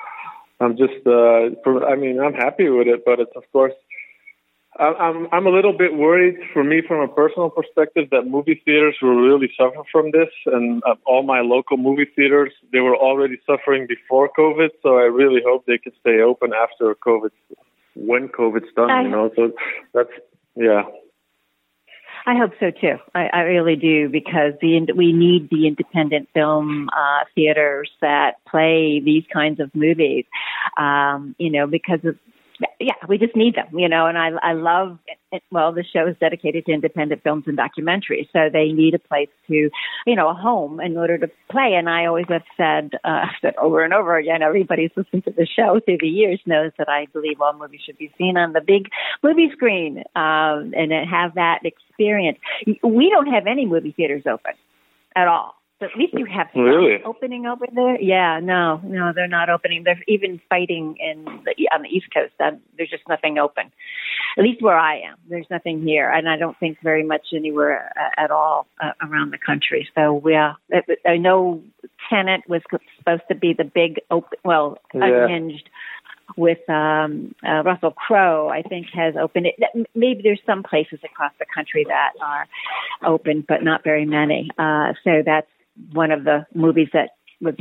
I'm 0.60 0.78
just, 0.78 1.06
uh, 1.06 1.50
I 1.86 1.96
mean, 1.96 2.20
I'm 2.20 2.34
happy 2.34 2.70
with 2.70 2.88
it, 2.88 3.04
but 3.06 3.20
it's 3.20 3.36
of 3.36 3.44
course 3.52 3.74
I'm 4.78 5.28
I'm 5.32 5.48
a 5.48 5.50
little 5.50 5.72
bit 5.72 5.96
worried 5.96 6.36
for 6.52 6.64
me 6.64 6.82
from 6.86 7.00
a 7.00 7.08
personal 7.08 7.50
perspective 7.50 8.10
that 8.12 8.24
movie 8.24 8.62
theaters 8.66 8.96
will 9.02 9.16
really 9.16 9.50
suffer 9.58 9.84
from 9.90 10.12
this, 10.12 10.30
and 10.48 10.84
uh, 10.86 10.96
all 11.06 11.24
my 11.24 11.40
local 11.42 11.78
movie 11.78 12.08
theaters 12.16 12.52
they 12.74 12.80
were 12.80 12.96
already 12.96 13.38
suffering 13.46 13.88
before 13.88 14.30
COVID, 14.38 14.70
so 14.84 14.98
I 14.98 15.04
really 15.04 15.42
hope 15.46 15.66
they 15.66 15.78
can 15.78 15.94
stay 16.02 16.20
open 16.20 16.52
after 16.54 16.94
COVID, 16.96 17.32
when 17.96 18.28
COVID's 18.28 18.74
done. 18.76 19.06
You 19.06 19.12
know, 19.12 19.32
so 19.36 19.54
that's 19.94 20.10
yeah. 20.56 20.84
I 22.28 22.36
hope 22.38 22.54
so 22.60 22.72
too. 22.72 22.98
I, 23.14 23.30
I 23.32 23.40
really 23.42 23.76
do 23.76 24.10
because 24.10 24.54
the 24.60 24.80
we 24.96 25.14
need 25.14 25.50
the 25.52 25.68
independent 25.68 26.28
film 26.34 26.90
uh, 26.90 27.26
theaters 27.36 27.92
that 28.02 28.44
play 28.46 29.00
these 29.00 29.24
kinds 29.32 29.60
of 29.60 29.74
movies. 29.76 30.26
Um, 30.78 31.36
you 31.38 31.52
know, 31.52 31.68
because 31.68 32.04
of 32.04 32.18
yeah, 32.80 32.94
we 33.08 33.18
just 33.18 33.36
need 33.36 33.56
them, 33.56 33.78
you 33.78 33.90
know, 33.90 34.08
and 34.08 34.18
I, 34.18 34.32
I 34.42 34.54
love, 34.54 34.98
it, 35.32 35.44
well, 35.52 35.74
the 35.74 35.84
show 35.84 36.08
is 36.08 36.16
dedicated 36.20 36.66
to 36.66 36.72
independent 36.72 37.24
films 37.24 37.46
and 37.48 37.58
documentaries. 37.58 38.28
So 38.32 38.50
they 38.52 38.72
need 38.72 38.94
a 38.94 39.00
place 39.00 39.30
to, 39.48 39.70
you 40.06 40.16
know, 40.16 40.30
a 40.30 40.34
home 40.34 40.80
in 40.80 40.98
order 40.98 41.18
to 41.18 41.28
play. 41.50 41.74
And 41.76 41.90
I 41.90 42.06
always 42.06 42.26
have 42.30 42.44
said, 42.58 42.92
uh, 43.04 43.26
said 43.42 43.56
over 43.62 43.84
and 43.84 43.94
over 43.94 44.18
again, 44.18 44.42
everybody's 44.42 44.92
listened 44.96 45.26
to 45.26 45.32
the 45.32 45.48
show 45.48 45.80
through 45.84 45.98
the 46.02 46.08
years 46.08 46.40
knows 46.46 46.72
that 46.78 46.90
I 46.90 47.08
believe 47.14 47.42
all 47.42 47.58
movies 47.58 47.82
should 47.86 47.98
be 47.98 48.14
seen 48.18 48.38
on 48.38 48.54
the 48.54 48.62
big 48.62 48.90
movie 49.24 49.50
screen, 49.52 50.04
um, 50.16 50.74
and 50.76 50.92
have 51.10 51.36
that 51.36 51.60
experience. 51.64 52.38
We 52.84 53.10
don't 53.10 53.32
have 53.32 53.48
any 53.48 53.66
movie 53.66 53.92
theaters 53.92 54.24
open 54.26 54.54
at 55.16 55.28
all. 55.28 55.56
But 55.80 55.92
at 55.92 55.98
least 55.98 56.14
you 56.14 56.26
have 56.26 56.48
really? 56.56 57.04
opening 57.04 57.46
over 57.46 57.66
there. 57.74 58.00
Yeah, 58.00 58.40
no, 58.42 58.80
no, 58.84 59.12
they're 59.14 59.28
not 59.28 59.50
opening. 59.50 59.84
They're 59.84 60.02
even 60.08 60.40
fighting 60.50 60.96
in 61.00 61.26
the, 61.26 61.70
on 61.74 61.82
the 61.82 61.90
East 61.90 62.08
Coast. 62.14 62.32
That, 62.40 62.60
there's 62.78 62.90
just 62.90 63.04
nothing 63.10 63.38
open. 63.38 63.72
At 64.38 64.44
least 64.44 64.62
where 64.62 64.78
I 64.78 65.00
am, 65.02 65.18
there's 65.30 65.48
nothing 65.50 65.82
here, 65.84 66.10
and 66.10 66.30
I 66.30 66.38
don't 66.38 66.58
think 66.60 66.78
very 66.82 67.04
much 67.04 67.28
anywhere 67.34 67.92
uh, 67.98 68.22
at 68.22 68.32
all 68.32 68.68
uh, 68.82 68.92
around 69.02 69.32
the 69.32 69.38
country. 69.38 69.90
So 69.96 70.14
we, 70.14 70.32
yeah, 70.32 70.54
I 71.06 71.18
know 71.18 71.62
Tenet 72.10 72.48
was 72.48 72.62
supposed 72.98 73.24
to 73.30 73.36
be 73.36 73.54
the 73.54 73.64
big 73.66 74.00
open, 74.10 74.38
well, 74.44 74.78
yeah. 74.94 75.26
unhinged 75.26 75.70
with 76.38 76.68
um, 76.70 77.36
uh, 77.48 77.64
Russell 77.64 77.92
Crowe, 77.92 78.50
I 78.50 78.62
think 78.62 78.88
has 78.94 79.16
opened 79.16 79.48
it. 79.48 79.88
Maybe 79.94 80.22
there's 80.24 80.42
some 80.46 80.64
places 80.64 81.00
across 81.04 81.32
the 81.40 81.46
country 81.54 81.86
that 81.88 82.14
are 82.22 82.48
open, 83.06 83.46
but 83.48 83.64
not 83.64 83.84
very 83.84 84.06
many. 84.06 84.50
Uh, 84.58 84.94
so 85.04 85.22
that's 85.26 85.48
one 85.92 86.12
of 86.12 86.24
the 86.24 86.46
movies 86.54 86.90
that 86.94 87.12
was 87.42 87.56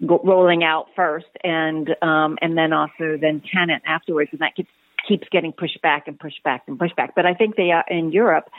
rolling 0.00 0.64
out 0.64 0.86
first, 0.96 1.26
and 1.44 1.88
um, 2.02 2.38
and 2.40 2.56
then 2.56 2.72
also 2.72 3.18
then 3.20 3.42
Tenet 3.52 3.82
afterwards, 3.86 4.30
and 4.32 4.40
that 4.40 4.54
keeps 4.56 4.70
keeps 5.08 5.28
getting 5.30 5.52
pushed 5.52 5.80
back 5.82 6.08
and 6.08 6.18
pushed 6.18 6.42
back 6.42 6.62
and 6.66 6.78
pushed 6.78 6.96
back. 6.96 7.14
But 7.14 7.26
I 7.26 7.34
think 7.34 7.56
they 7.56 7.70
are 7.70 7.84
in 7.88 8.12
Europe. 8.12 8.50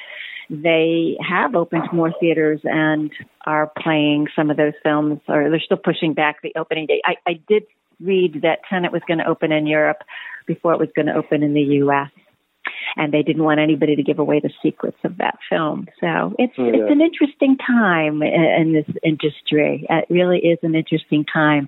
They 0.50 1.18
have 1.28 1.56
opened 1.56 1.88
more 1.94 2.12
theaters 2.20 2.60
and 2.64 3.12
are 3.46 3.72
playing 3.82 4.28
some 4.36 4.50
of 4.50 4.58
those 4.58 4.74
films, 4.84 5.22
or 5.28 5.50
they're 5.50 5.62
still 5.62 5.78
pushing 5.78 6.14
back 6.14 6.42
the 6.42 6.52
opening 6.58 6.88
date. 6.88 7.02
I, 7.06 7.16
I 7.26 7.40
did 7.48 7.64
read 8.02 8.42
that 8.42 8.60
Tenet 8.70 8.92
was 8.92 9.02
going 9.08 9.20
to 9.20 9.28
open 9.28 9.52
in 9.52 9.68
Europe 9.68 10.00
before 10.48 10.74
it 10.74 10.80
was 10.80 10.90
going 10.96 11.06
to 11.06 11.14
open 11.14 11.44
in 11.44 11.54
the 11.54 11.62
U.S 11.62 12.10
and 12.96 13.14
they 13.14 13.24
didn't 13.24 13.44
want 13.44 13.60
anybody 13.60 13.96
to 13.96 14.04
give 14.04 14.20
away 14.20 14.40
the 14.40 14.52
secrets 14.62 14.98
of 15.04 15.18
that 15.18 15.38
film. 15.50 15.88
So 16.00 16.34
it's 16.38 16.54
yeah. 16.58 16.72
it's 16.74 16.92
an 16.92 17.02
interesting 17.02 17.58
time 17.58 18.22
in 18.22 18.74
this 18.74 18.96
industry. 19.04 19.86
It 19.90 20.06
really 20.10 20.40
is 20.40 20.60
an 20.64 20.76
interesting 20.76 21.26
time. 21.26 21.68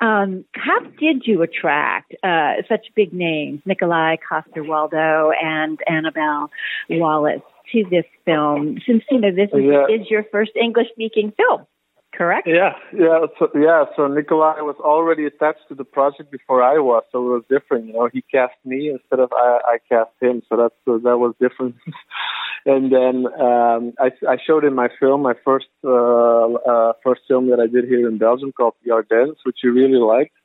Um, 0.00 0.44
how 0.54 0.80
did 0.98 1.22
you 1.24 1.42
attract 1.42 2.14
uh, 2.22 2.62
such 2.68 2.86
big 2.94 3.12
names, 3.12 3.60
Nikolai 3.64 4.16
Coster 4.28 4.62
Waldau 4.62 5.30
and 5.40 5.78
Annabelle 5.88 6.50
Wallis, 6.90 7.42
to 7.72 7.84
this 7.90 8.04
film? 8.24 8.78
Since 8.86 9.04
you 9.10 9.20
know 9.20 9.30
this 9.30 9.50
is, 9.52 9.64
yeah. 9.64 9.86
is 9.86 10.10
your 10.10 10.24
first 10.30 10.52
English-speaking 10.60 11.32
film 11.36 11.66
correct? 12.16 12.46
Yeah, 12.46 12.72
yeah, 12.92 13.26
so, 13.38 13.48
yeah. 13.54 13.84
So 13.96 14.06
Nikolai 14.06 14.60
was 14.60 14.76
already 14.80 15.26
attached 15.26 15.68
to 15.68 15.74
the 15.74 15.84
project 15.84 16.30
before 16.30 16.62
I 16.62 16.78
was, 16.78 17.02
so 17.12 17.18
it 17.18 17.30
was 17.30 17.44
different. 17.50 17.86
You 17.86 17.94
know, 17.94 18.08
he 18.12 18.22
cast 18.22 18.54
me 18.64 18.90
instead 18.90 19.20
of 19.20 19.32
I, 19.32 19.58
I 19.66 19.78
cast 19.88 20.10
him, 20.20 20.42
so 20.48 20.56
that's 20.56 20.74
so 20.84 20.98
that 20.98 21.18
was 21.18 21.34
different. 21.40 21.76
and 22.66 22.92
then 22.92 23.26
um, 23.40 23.92
I, 23.98 24.10
I 24.28 24.36
showed 24.46 24.64
him 24.64 24.74
my 24.74 24.88
film, 25.00 25.22
my 25.22 25.34
first 25.44 25.66
uh, 25.84 25.90
uh, 25.90 26.92
first 27.02 27.22
film 27.28 27.50
that 27.50 27.60
I 27.60 27.66
did 27.66 27.84
here 27.86 28.08
in 28.08 28.18
Belgium 28.18 28.52
called 28.52 28.74
The 28.84 28.92
Ardennes, 28.92 29.38
which 29.44 29.58
he 29.62 29.68
really 29.68 29.98
liked. 29.98 30.36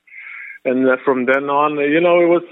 And 0.66 0.88
uh, 0.90 0.98
from 1.06 1.26
then 1.26 1.50
on, 1.50 1.78
you 1.78 2.02
know, 2.02 2.20
it 2.20 2.28
was 2.28 2.44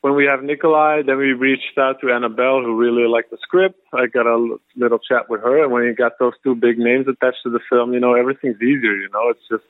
when 0.00 0.14
we 0.14 0.24
have 0.24 0.42
Nikolai, 0.42 1.02
then 1.04 1.18
we 1.18 1.32
reached 1.32 1.76
out 1.78 2.00
to 2.00 2.10
Annabelle, 2.10 2.62
who 2.62 2.76
really 2.76 3.06
liked 3.06 3.30
the 3.30 3.38
script. 3.42 3.78
I 3.92 4.06
got 4.06 4.26
a 4.26 4.58
little 4.76 4.98
chat 4.98 5.28
with 5.28 5.42
her, 5.42 5.62
and 5.62 5.72
when 5.72 5.84
you 5.84 5.94
got 5.94 6.12
those 6.18 6.32
two 6.42 6.54
big 6.54 6.78
names 6.78 7.06
attached 7.06 7.42
to 7.44 7.50
the 7.50 7.60
film, 7.68 7.92
you 7.92 8.00
know, 8.00 8.14
everything's 8.14 8.62
easier. 8.62 8.96
You 8.96 9.08
know, 9.12 9.28
it's 9.28 9.46
just 9.50 9.64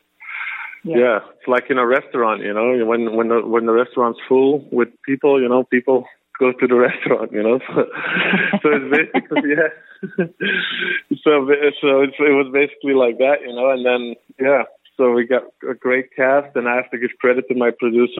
yeah. 0.84 0.96
yeah, 0.96 1.18
it's 1.36 1.48
like 1.48 1.64
in 1.68 1.78
a 1.78 1.86
restaurant. 1.86 2.42
You 2.42 2.54
know, 2.54 2.84
when 2.86 3.16
when 3.16 3.28
the 3.28 3.40
when 3.44 3.66
the 3.66 3.72
restaurant's 3.72 4.20
full 4.28 4.68
with 4.70 4.88
people, 5.04 5.42
you 5.42 5.48
know, 5.48 5.64
people 5.64 6.06
go 6.38 6.52
to 6.52 6.66
the 6.66 6.76
restaurant. 6.88 7.32
You 7.32 7.42
know, 7.42 7.58
so, 7.66 7.74
so 8.62 8.68
it's 8.70 9.12
basically 9.12 9.50
yeah. 9.58 10.26
so 11.24 11.46
so 11.82 12.02
it's, 12.06 12.16
it 12.20 12.36
was 12.38 12.50
basically 12.52 12.94
like 12.94 13.18
that, 13.18 13.42
you 13.42 13.52
know, 13.52 13.70
and 13.70 13.84
then 13.84 14.14
yeah. 14.40 14.62
So 14.96 15.10
we 15.12 15.26
got 15.26 15.42
a 15.68 15.74
great 15.74 16.14
cast, 16.14 16.54
and 16.54 16.68
I 16.68 16.76
have 16.76 16.90
to 16.90 16.98
give 16.98 17.10
credit 17.20 17.48
to 17.48 17.54
my 17.54 17.70
producer 17.70 18.19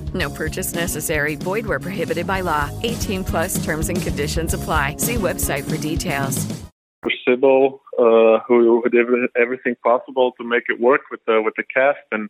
No 0.13 0.29
purchase 0.29 0.73
necessary. 0.73 1.35
Void 1.35 1.65
where 1.65 1.79
prohibited 1.79 2.27
by 2.27 2.41
law. 2.41 2.69
18 2.83 3.23
plus 3.23 3.63
terms 3.63 3.89
and 3.89 4.01
conditions 4.01 4.53
apply. 4.53 4.97
See 4.97 5.15
website 5.15 5.69
for 5.69 5.77
details. 5.77 6.45
For 7.01 7.11
Sybil, 7.27 7.81
uh, 7.97 8.39
who 8.47 8.83
did 8.91 9.07
everything 9.35 9.75
possible 9.83 10.33
to 10.39 10.43
make 10.43 10.63
it 10.69 10.79
work 10.79 11.01
with 11.09 11.19
the 11.25 11.41
with 11.41 11.55
the 11.57 11.63
cast, 11.63 11.99
and 12.11 12.29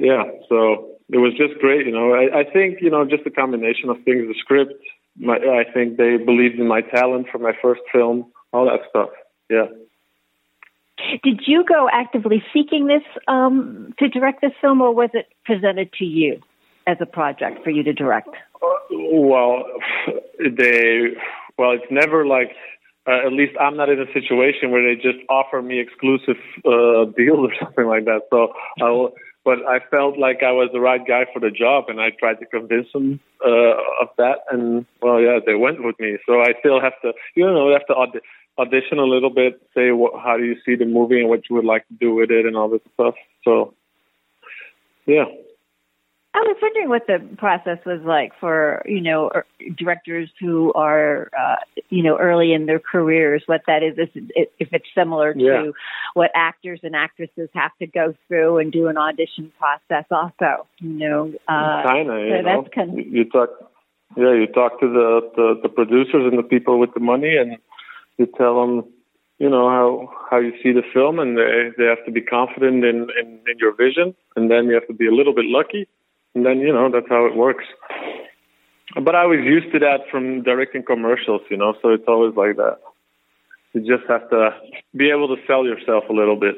yeah, 0.00 0.24
so 0.48 0.88
it 1.10 1.18
was 1.18 1.32
just 1.34 1.60
great. 1.60 1.86
You 1.86 1.92
know, 1.92 2.12
I, 2.12 2.40
I 2.40 2.44
think 2.44 2.78
you 2.80 2.90
know 2.90 3.04
just 3.04 3.24
a 3.24 3.30
combination 3.30 3.90
of 3.90 3.96
things. 4.04 4.26
The 4.26 4.34
script, 4.38 4.72
my, 5.16 5.36
I 5.36 5.64
think 5.72 5.96
they 5.96 6.16
believed 6.16 6.58
in 6.58 6.66
my 6.66 6.80
talent 6.80 7.28
for 7.30 7.38
my 7.38 7.52
first 7.62 7.82
film, 7.92 8.32
all 8.52 8.64
that 8.66 8.80
stuff. 8.90 9.10
Yeah. 9.48 9.66
Did 11.22 11.42
you 11.46 11.64
go 11.64 11.88
actively 11.92 12.42
seeking 12.52 12.86
this 12.86 13.02
um, 13.28 13.94
to 13.98 14.08
direct 14.08 14.40
this 14.40 14.52
film, 14.60 14.80
or 14.80 14.92
was 14.92 15.10
it 15.12 15.26
presented 15.44 15.92
to 15.94 16.04
you? 16.04 16.40
As 16.86 16.96
a 17.00 17.06
project 17.06 17.64
for 17.64 17.70
you 17.70 17.82
to 17.82 17.92
direct? 17.92 18.30
Well, 18.90 19.64
they 20.38 21.14
well, 21.58 21.72
it's 21.72 21.90
never 21.90 22.26
like 22.26 22.52
uh, 23.06 23.26
at 23.26 23.32
least 23.32 23.52
I'm 23.60 23.76
not 23.76 23.88
in 23.88 24.00
a 24.00 24.12
situation 24.12 24.70
where 24.70 24.82
they 24.82 25.00
just 25.00 25.18
offer 25.28 25.60
me 25.60 25.78
exclusive 25.78 26.40
uh, 26.64 27.04
deals 27.16 27.50
or 27.50 27.52
something 27.60 27.86
like 27.86 28.04
that. 28.06 28.22
So 28.30 28.52
I 28.80 29.08
but 29.44 29.58
I 29.68 29.78
felt 29.90 30.18
like 30.18 30.42
I 30.42 30.52
was 30.52 30.70
the 30.72 30.80
right 30.80 31.06
guy 31.06 31.26
for 31.30 31.38
the 31.38 31.50
job, 31.50 31.84
and 31.88 32.00
I 32.00 32.10
tried 32.18 32.40
to 32.40 32.46
convince 32.46 32.90
them 32.92 33.20
uh, 33.44 33.76
of 34.00 34.08
that. 34.16 34.38
And 34.50 34.86
well, 35.02 35.20
yeah, 35.20 35.38
they 35.44 35.54
went 35.54 35.84
with 35.84 36.00
me. 36.00 36.16
So 36.26 36.40
I 36.40 36.54
still 36.60 36.80
have 36.80 36.98
to, 37.02 37.12
you 37.34 37.44
know, 37.44 37.70
have 37.70 37.86
to 37.88 37.92
aud- 37.92 38.20
audition 38.56 38.98
a 38.98 39.04
little 39.04 39.28
bit, 39.28 39.60
say 39.74 39.90
what, 39.90 40.14
how 40.22 40.38
do 40.38 40.44
you 40.44 40.56
see 40.64 40.76
the 40.76 40.86
movie 40.86 41.20
and 41.20 41.28
what 41.28 41.42
you 41.50 41.56
would 41.56 41.66
like 41.66 41.86
to 41.88 41.94
do 41.94 42.14
with 42.14 42.30
it, 42.30 42.46
and 42.46 42.56
all 42.56 42.70
this 42.70 42.80
stuff. 42.94 43.16
So 43.44 43.74
yeah. 45.04 45.24
I 46.34 46.38
was 46.38 46.56
wondering 46.60 46.88
what 46.88 47.06
the 47.06 47.36
process 47.36 47.78
was 47.86 48.00
like 48.04 48.32
for 48.40 48.82
you 48.86 49.00
know 49.00 49.30
er, 49.32 49.46
directors 49.78 50.28
who 50.40 50.72
are 50.72 51.30
uh, 51.38 51.56
you 51.90 52.02
know 52.02 52.18
early 52.18 52.52
in 52.52 52.66
their 52.66 52.80
careers. 52.80 53.44
What 53.46 53.62
that 53.68 53.84
is, 53.84 53.94
if 53.96 54.68
it's 54.72 54.86
similar 54.96 55.32
to 55.32 55.40
yeah. 55.40 55.70
what 56.14 56.32
actors 56.34 56.80
and 56.82 56.96
actresses 56.96 57.48
have 57.54 57.70
to 57.78 57.86
go 57.86 58.14
through 58.26 58.58
and 58.58 58.72
do 58.72 58.88
an 58.88 58.98
audition 58.98 59.52
process. 59.60 60.06
Also, 60.10 60.66
you 60.80 61.08
know, 61.08 61.32
uh, 61.46 61.82
kind 61.84 62.10
of. 62.10 62.16
So 62.16 62.24
you 62.24 62.42
know, 62.42 62.66
kind 62.74 62.98
of, 62.98 63.06
you 63.06 63.24
talk, 63.26 63.50
yeah, 64.16 64.34
you 64.34 64.48
talk 64.48 64.80
to 64.80 64.88
the, 64.88 65.30
the 65.36 65.60
the 65.62 65.68
producers 65.68 66.24
and 66.28 66.36
the 66.36 66.42
people 66.42 66.80
with 66.80 66.94
the 66.94 67.00
money, 67.00 67.36
and 67.36 67.58
you 68.18 68.26
tell 68.36 68.60
them 68.60 68.92
you 69.38 69.48
know 69.48 69.68
how 69.68 70.10
how 70.30 70.38
you 70.38 70.52
see 70.64 70.72
the 70.72 70.82
film 70.92 71.20
and 71.20 71.36
they 71.36 71.70
they 71.78 71.84
have 71.84 72.04
to 72.06 72.10
be 72.10 72.20
confident 72.20 72.84
in, 72.84 73.06
in 73.20 73.38
in 73.46 73.58
your 73.58 73.74
vision 73.74 74.14
and 74.36 74.50
then 74.50 74.66
you 74.66 74.74
have 74.74 74.86
to 74.86 74.94
be 74.94 75.06
a 75.06 75.12
little 75.12 75.34
bit 75.34 75.44
lucky 75.46 75.88
and 76.34 76.44
then 76.44 76.60
you 76.60 76.72
know 76.72 76.90
that's 76.90 77.08
how 77.08 77.26
it 77.26 77.36
works. 77.36 77.64
But 79.00 79.14
I 79.14 79.26
was 79.26 79.40
used 79.42 79.72
to 79.72 79.78
that 79.80 80.08
from 80.10 80.42
directing 80.42 80.82
commercials, 80.84 81.40
you 81.50 81.56
know, 81.56 81.74
so 81.82 81.88
it's 81.90 82.04
always 82.06 82.36
like 82.36 82.56
that. 82.56 82.78
You 83.72 83.80
just 83.80 84.08
have 84.08 84.28
to 84.30 84.50
be 84.94 85.10
able 85.10 85.34
to 85.34 85.42
sell 85.46 85.64
yourself 85.64 86.04
a 86.08 86.12
little 86.12 86.36
bit. 86.36 86.54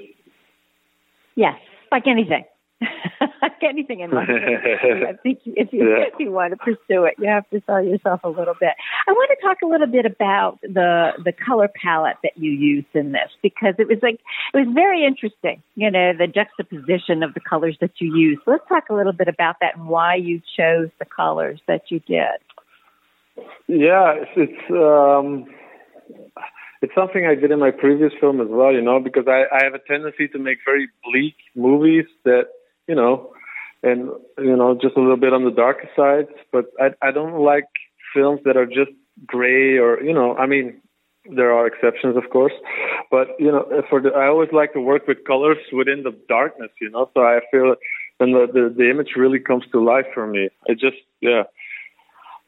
Yes, 1.35 1.59
like 1.91 2.07
anything. 2.07 2.45
anything 3.63 4.01
in 4.01 4.11
life. 4.11 4.29
I 4.31 5.13
think 5.23 5.41
if 5.45 5.73
you 5.73 5.89
yeah. 5.89 6.05
if 6.07 6.15
you 6.19 6.31
want 6.31 6.53
to 6.53 6.57
pursue 6.57 7.05
it, 7.05 7.15
you 7.19 7.29
have 7.29 7.49
to 7.51 7.63
sell 7.67 7.83
yourself 7.83 8.21
a 8.25 8.29
little 8.29 8.55
bit. 8.59 8.73
I 9.07 9.13
want 9.13 9.31
to 9.39 9.47
talk 9.47 9.59
a 9.63 9.67
little 9.67 9.87
bit 9.87 10.07
about 10.07 10.61
the 10.63 11.13
the 11.25 11.33
color 11.33 11.69
palette 11.83 12.17
that 12.23 12.33
you 12.37 12.51
used 12.51 12.95
in 12.95 13.13
this 13.13 13.31
because 13.43 13.75
it 13.79 13.89
was 13.89 13.99
like 14.03 14.21
it 14.55 14.59
was 14.59 14.69
very 14.75 15.05
interesting. 15.05 15.63
You 15.75 15.91
know, 15.91 16.13
the 16.17 16.27
juxtaposition 16.27 17.23
of 17.23 17.35
the 17.35 17.41
colors 17.41 17.77
that 17.81 17.93
you 18.01 18.17
used. 18.17 18.43
Let's 18.47 18.67
talk 18.69 18.85
a 18.91 18.95
little 18.95 19.13
bit 19.13 19.29
about 19.29 19.57
that 19.61 19.77
and 19.77 19.89
why 19.89 20.17
you 20.17 20.41
chose 20.57 20.89
the 20.99 21.07
colors 21.07 21.61
that 21.67 21.91
you 21.91 22.01
did. 22.01 22.41
Yeah, 23.69 24.15
it's, 24.15 24.31
it's 24.37 24.71
um 24.71 25.47
it's 26.83 26.95
something 26.95 27.27
I 27.27 27.35
did 27.35 27.51
in 27.51 27.59
my 27.59 27.71
previous 27.71 28.13
film 28.21 28.41
as 28.41 28.49
well, 28.49 28.73
you 28.73 28.83
know, 28.83 29.01
because 29.01 29.25
I, 29.27 29.45
I 29.53 29.65
have 29.65 29.75
a 29.75 29.79
tendency 29.79 30.29
to 30.29 30.39
make 30.39 30.59
very 30.65 30.89
bleak 31.05 31.35
movies 31.55 32.05
that 32.25 32.49
you 32.87 32.95
know, 32.95 33.33
and 33.83 34.11
you 34.39 34.57
know, 34.57 34.79
just 34.81 34.97
a 34.97 35.01
little 35.01 35.17
bit 35.17 35.33
on 35.33 35.45
the 35.45 35.51
darker 35.51 35.89
side. 35.97 36.27
But 36.53 36.67
I 36.81 36.91
I 37.07 37.11
don't 37.11 37.41
like 37.41 37.69
films 38.15 38.41
that 38.45 38.57
are 38.57 38.67
just 38.67 38.93
gray 39.27 39.79
or 39.79 40.03
you 40.03 40.13
know, 40.13 40.37
I 40.37 40.47
mean, 40.47 40.81
there 41.35 41.53
are 41.53 41.67
exceptions, 41.67 42.17
of 42.17 42.31
course, 42.31 42.53
but 43.11 43.29
you 43.39 43.51
know, 43.51 43.67
for 43.89 44.01
the 44.01 44.11
I 44.11 44.27
always 44.27 44.51
like 44.53 44.73
to 44.75 44.81
work 44.81 45.07
with 45.07 45.25
colors 45.27 45.59
within 45.73 46.03
the 46.03 46.17
darkness, 46.29 46.71
you 46.81 46.91
know. 46.91 47.11
So 47.15 47.23
I 47.23 47.41
feel 47.51 47.75
and 48.21 48.35
the 48.35 48.47
the, 48.53 48.75
the 48.77 48.91
image 48.91 49.11
really 49.17 49.41
comes 49.41 49.65
to 49.73 49.83
life 49.83 50.07
for 50.15 50.27
me. 50.27 50.49
I 50.69 50.75
just 50.75 50.99
yeah. 51.21 51.45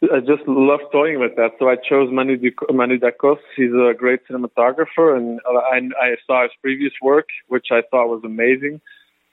I 0.01 0.21
just 0.21 0.47
love 0.47 0.79
toying 0.93 1.19
with 1.19 1.35
that. 1.35 1.55
So 1.59 1.69
I 1.69 1.75
chose 1.75 2.09
Manu, 2.13 2.39
Manu 2.71 3.01
Dacosse. 3.01 3.41
He's 3.57 3.73
a 3.73 3.95
great 3.99 4.21
cinematographer, 4.31 5.17
and 5.17 5.41
I, 5.45 5.81
I 6.01 6.15
saw 6.25 6.43
his 6.43 6.53
previous 6.63 6.93
work, 7.03 7.27
which 7.49 7.67
I 7.73 7.83
thought 7.91 8.07
was 8.07 8.23
amazing 8.25 8.81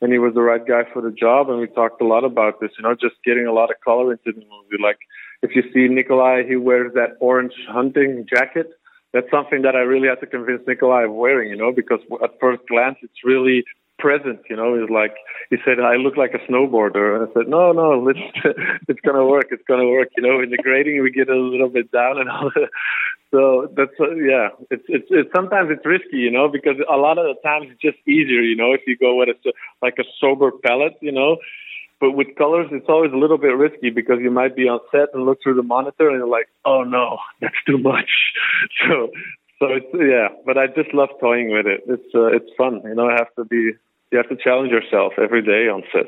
and 0.05 0.13
he 0.13 0.19
was 0.19 0.35
the 0.35 0.41
right 0.41 0.65
guy 0.65 0.83
for 0.93 1.01
the 1.01 1.09
job. 1.09 1.49
And 1.49 1.59
we 1.59 1.65
talked 1.65 1.99
a 1.99 2.05
lot 2.05 2.23
about 2.23 2.61
this, 2.61 2.69
you 2.77 2.83
know, 2.83 2.93
just 2.93 3.15
getting 3.25 3.47
a 3.47 3.51
lot 3.51 3.71
of 3.71 3.77
color 3.83 4.11
into 4.11 4.31
the 4.31 4.45
movie. 4.45 4.81
Like 4.81 4.99
if 5.41 5.55
you 5.55 5.63
see 5.73 5.91
Nikolai, 5.91 6.43
he 6.47 6.57
wears 6.57 6.93
that 6.93 7.17
orange 7.19 7.53
hunting 7.67 8.23
jacket. 8.29 8.69
That's 9.13 9.25
something 9.31 9.63
that 9.63 9.75
I 9.75 9.79
really 9.79 10.07
had 10.07 10.19
to 10.19 10.27
convince 10.27 10.61
Nikolai 10.67 11.05
of 11.05 11.13
wearing, 11.13 11.49
you 11.49 11.57
know, 11.57 11.71
because 11.71 12.01
at 12.23 12.39
first 12.39 12.61
glance 12.69 12.97
it's 13.01 13.23
really 13.23 13.63
present, 13.97 14.39
you 14.49 14.55
know. 14.55 14.79
He's 14.79 14.89
like, 14.89 15.15
he 15.49 15.57
said, 15.63 15.79
I 15.79 15.95
look 15.95 16.17
like 16.17 16.33
a 16.33 16.51
snowboarder. 16.51 17.15
And 17.15 17.29
I 17.29 17.33
said, 17.33 17.47
no, 17.47 17.71
no, 17.71 18.07
it's, 18.09 18.19
it's 18.87 19.01
to 19.01 19.25
work. 19.25 19.47
It's 19.51 19.63
to 19.67 19.75
work. 19.89 20.09
You 20.17 20.23
know, 20.23 20.41
in 20.41 20.49
the 20.49 20.57
grading, 20.57 21.01
we 21.01 21.11
get 21.11 21.29
a 21.29 21.35
little 21.35 21.69
bit 21.69 21.91
down 21.91 22.19
and 22.19 22.29
all 22.29 22.51
that. 22.55 22.69
So 23.31 23.67
that's, 23.75 23.91
uh, 23.99 24.15
yeah, 24.15 24.49
it's, 24.71 24.83
it's, 24.87 25.07
it's, 25.09 25.29
sometimes 25.35 25.69
it's 25.71 25.85
risky, 25.85 26.17
you 26.17 26.31
know, 26.31 26.47
because 26.47 26.77
a 26.89 26.95
lot 26.95 27.17
of 27.17 27.25
the 27.25 27.35
times 27.43 27.67
it's 27.69 27.81
just 27.81 27.97
easier, 28.07 28.41
you 28.41 28.55
know, 28.55 28.71
if 28.73 28.81
you 28.87 28.95
go 28.97 29.15
with 29.15 29.29
a, 29.29 29.53
like 29.81 29.95
a 29.99 30.03
sober 30.21 30.51
palette, 30.63 30.95
you 31.01 31.11
know. 31.11 31.37
But 31.99 32.11
with 32.11 32.35
colors, 32.37 32.67
it's 32.71 32.87
always 32.89 33.11
a 33.13 33.17
little 33.17 33.37
bit 33.37 33.55
risky 33.55 33.89
because 33.89 34.17
you 34.21 34.29
might 34.29 34.55
be 34.55 34.67
on 34.67 34.79
set 34.91 35.09
and 35.13 35.25
look 35.25 35.39
through 35.41 35.55
the 35.55 35.63
monitor 35.63 36.09
and 36.09 36.17
you're 36.17 36.27
like, 36.27 36.47
oh 36.65 36.83
no, 36.83 37.17
that's 37.41 37.55
too 37.65 37.77
much. 37.77 38.09
So 38.87 39.11
so 39.59 39.67
it's 39.67 39.87
yeah, 39.93 40.29
but 40.45 40.57
I 40.57 40.67
just 40.67 40.93
love 40.93 41.09
toying 41.19 41.51
with 41.51 41.65
it. 41.65 41.81
It's 41.87 42.13
uh, 42.13 42.27
it's 42.27 42.49
fun, 42.57 42.81
you 42.83 42.95
know. 42.95 43.09
I 43.09 43.13
have 43.13 43.33
to 43.37 43.45
be 43.45 43.71
you 44.11 44.17
have 44.17 44.29
to 44.29 44.35
challenge 44.35 44.71
yourself 44.71 45.13
every 45.17 45.41
day 45.41 45.67
on 45.69 45.83
set. 45.91 46.07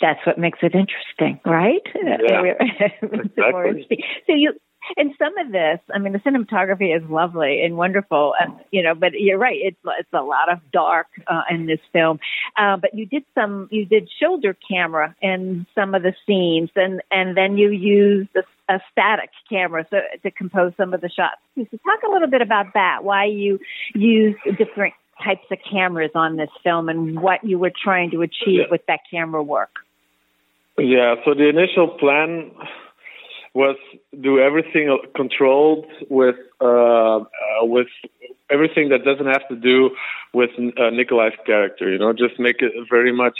That's 0.00 0.24
what 0.26 0.38
makes 0.38 0.58
it 0.62 0.74
interesting, 0.74 1.40
right? 1.44 1.82
Yeah, 1.94 2.42
exactly. 3.02 4.04
so 4.26 4.34
you 4.34 4.52
and 4.96 5.14
some 5.18 5.36
of 5.38 5.52
this, 5.52 5.78
I 5.92 5.98
mean, 5.98 6.12
the 6.12 6.18
cinematography 6.18 6.96
is 6.96 7.08
lovely 7.08 7.62
and 7.62 7.76
wonderful, 7.76 8.34
and 8.40 8.54
you 8.70 8.82
know. 8.82 8.94
But 8.94 9.12
you're 9.14 9.38
right; 9.38 9.58
it's 9.60 9.76
it's 9.98 10.12
a 10.12 10.22
lot 10.22 10.50
of 10.50 10.58
dark 10.72 11.06
uh, 11.26 11.42
in 11.50 11.66
this 11.66 11.80
film. 11.92 12.20
Uh, 12.56 12.76
but 12.76 12.94
you 12.94 13.06
did 13.06 13.24
some, 13.34 13.68
you 13.70 13.84
did 13.84 14.08
shoulder 14.20 14.56
camera 14.68 15.14
in 15.20 15.66
some 15.74 15.94
of 15.94 16.02
the 16.02 16.14
scenes, 16.26 16.70
and 16.76 17.02
and 17.10 17.36
then 17.36 17.56
you 17.56 17.70
used 17.70 18.30
a, 18.36 18.74
a 18.74 18.80
static 18.92 19.30
camera 19.48 19.86
so 19.90 19.98
to 20.22 20.30
compose 20.30 20.72
some 20.76 20.94
of 20.94 21.00
the 21.00 21.08
shots. 21.08 21.40
So 21.56 21.64
talk 21.64 22.02
a 22.08 22.12
little 22.12 22.28
bit 22.28 22.42
about 22.42 22.74
that. 22.74 23.04
Why 23.04 23.26
you 23.26 23.58
use 23.94 24.36
different 24.58 24.94
types 25.22 25.44
of 25.50 25.58
cameras 25.70 26.12
on 26.14 26.36
this 26.36 26.50
film, 26.62 26.88
and 26.88 27.20
what 27.20 27.44
you 27.44 27.58
were 27.58 27.72
trying 27.72 28.10
to 28.12 28.22
achieve 28.22 28.60
yeah. 28.60 28.70
with 28.70 28.84
that 28.86 29.00
camera 29.10 29.42
work. 29.42 29.70
Yeah. 30.78 31.16
So 31.24 31.34
the 31.34 31.48
initial 31.48 31.88
plan 31.88 32.52
was 33.54 33.76
do 34.20 34.38
everything 34.38 34.96
controlled 35.16 35.86
with 36.08 36.36
uh, 36.60 37.18
uh, 37.18 37.24
with 37.62 37.88
everything 38.50 38.88
that 38.90 39.04
doesn't 39.04 39.26
have 39.26 39.46
to 39.48 39.56
do 39.56 39.90
with 40.32 40.50
uh, 40.58 40.90
Nikolai's 40.90 41.38
character. 41.46 41.90
You 41.90 41.98
know, 41.98 42.12
just 42.12 42.38
make 42.38 42.56
it 42.60 42.72
very 42.88 43.12
much 43.12 43.38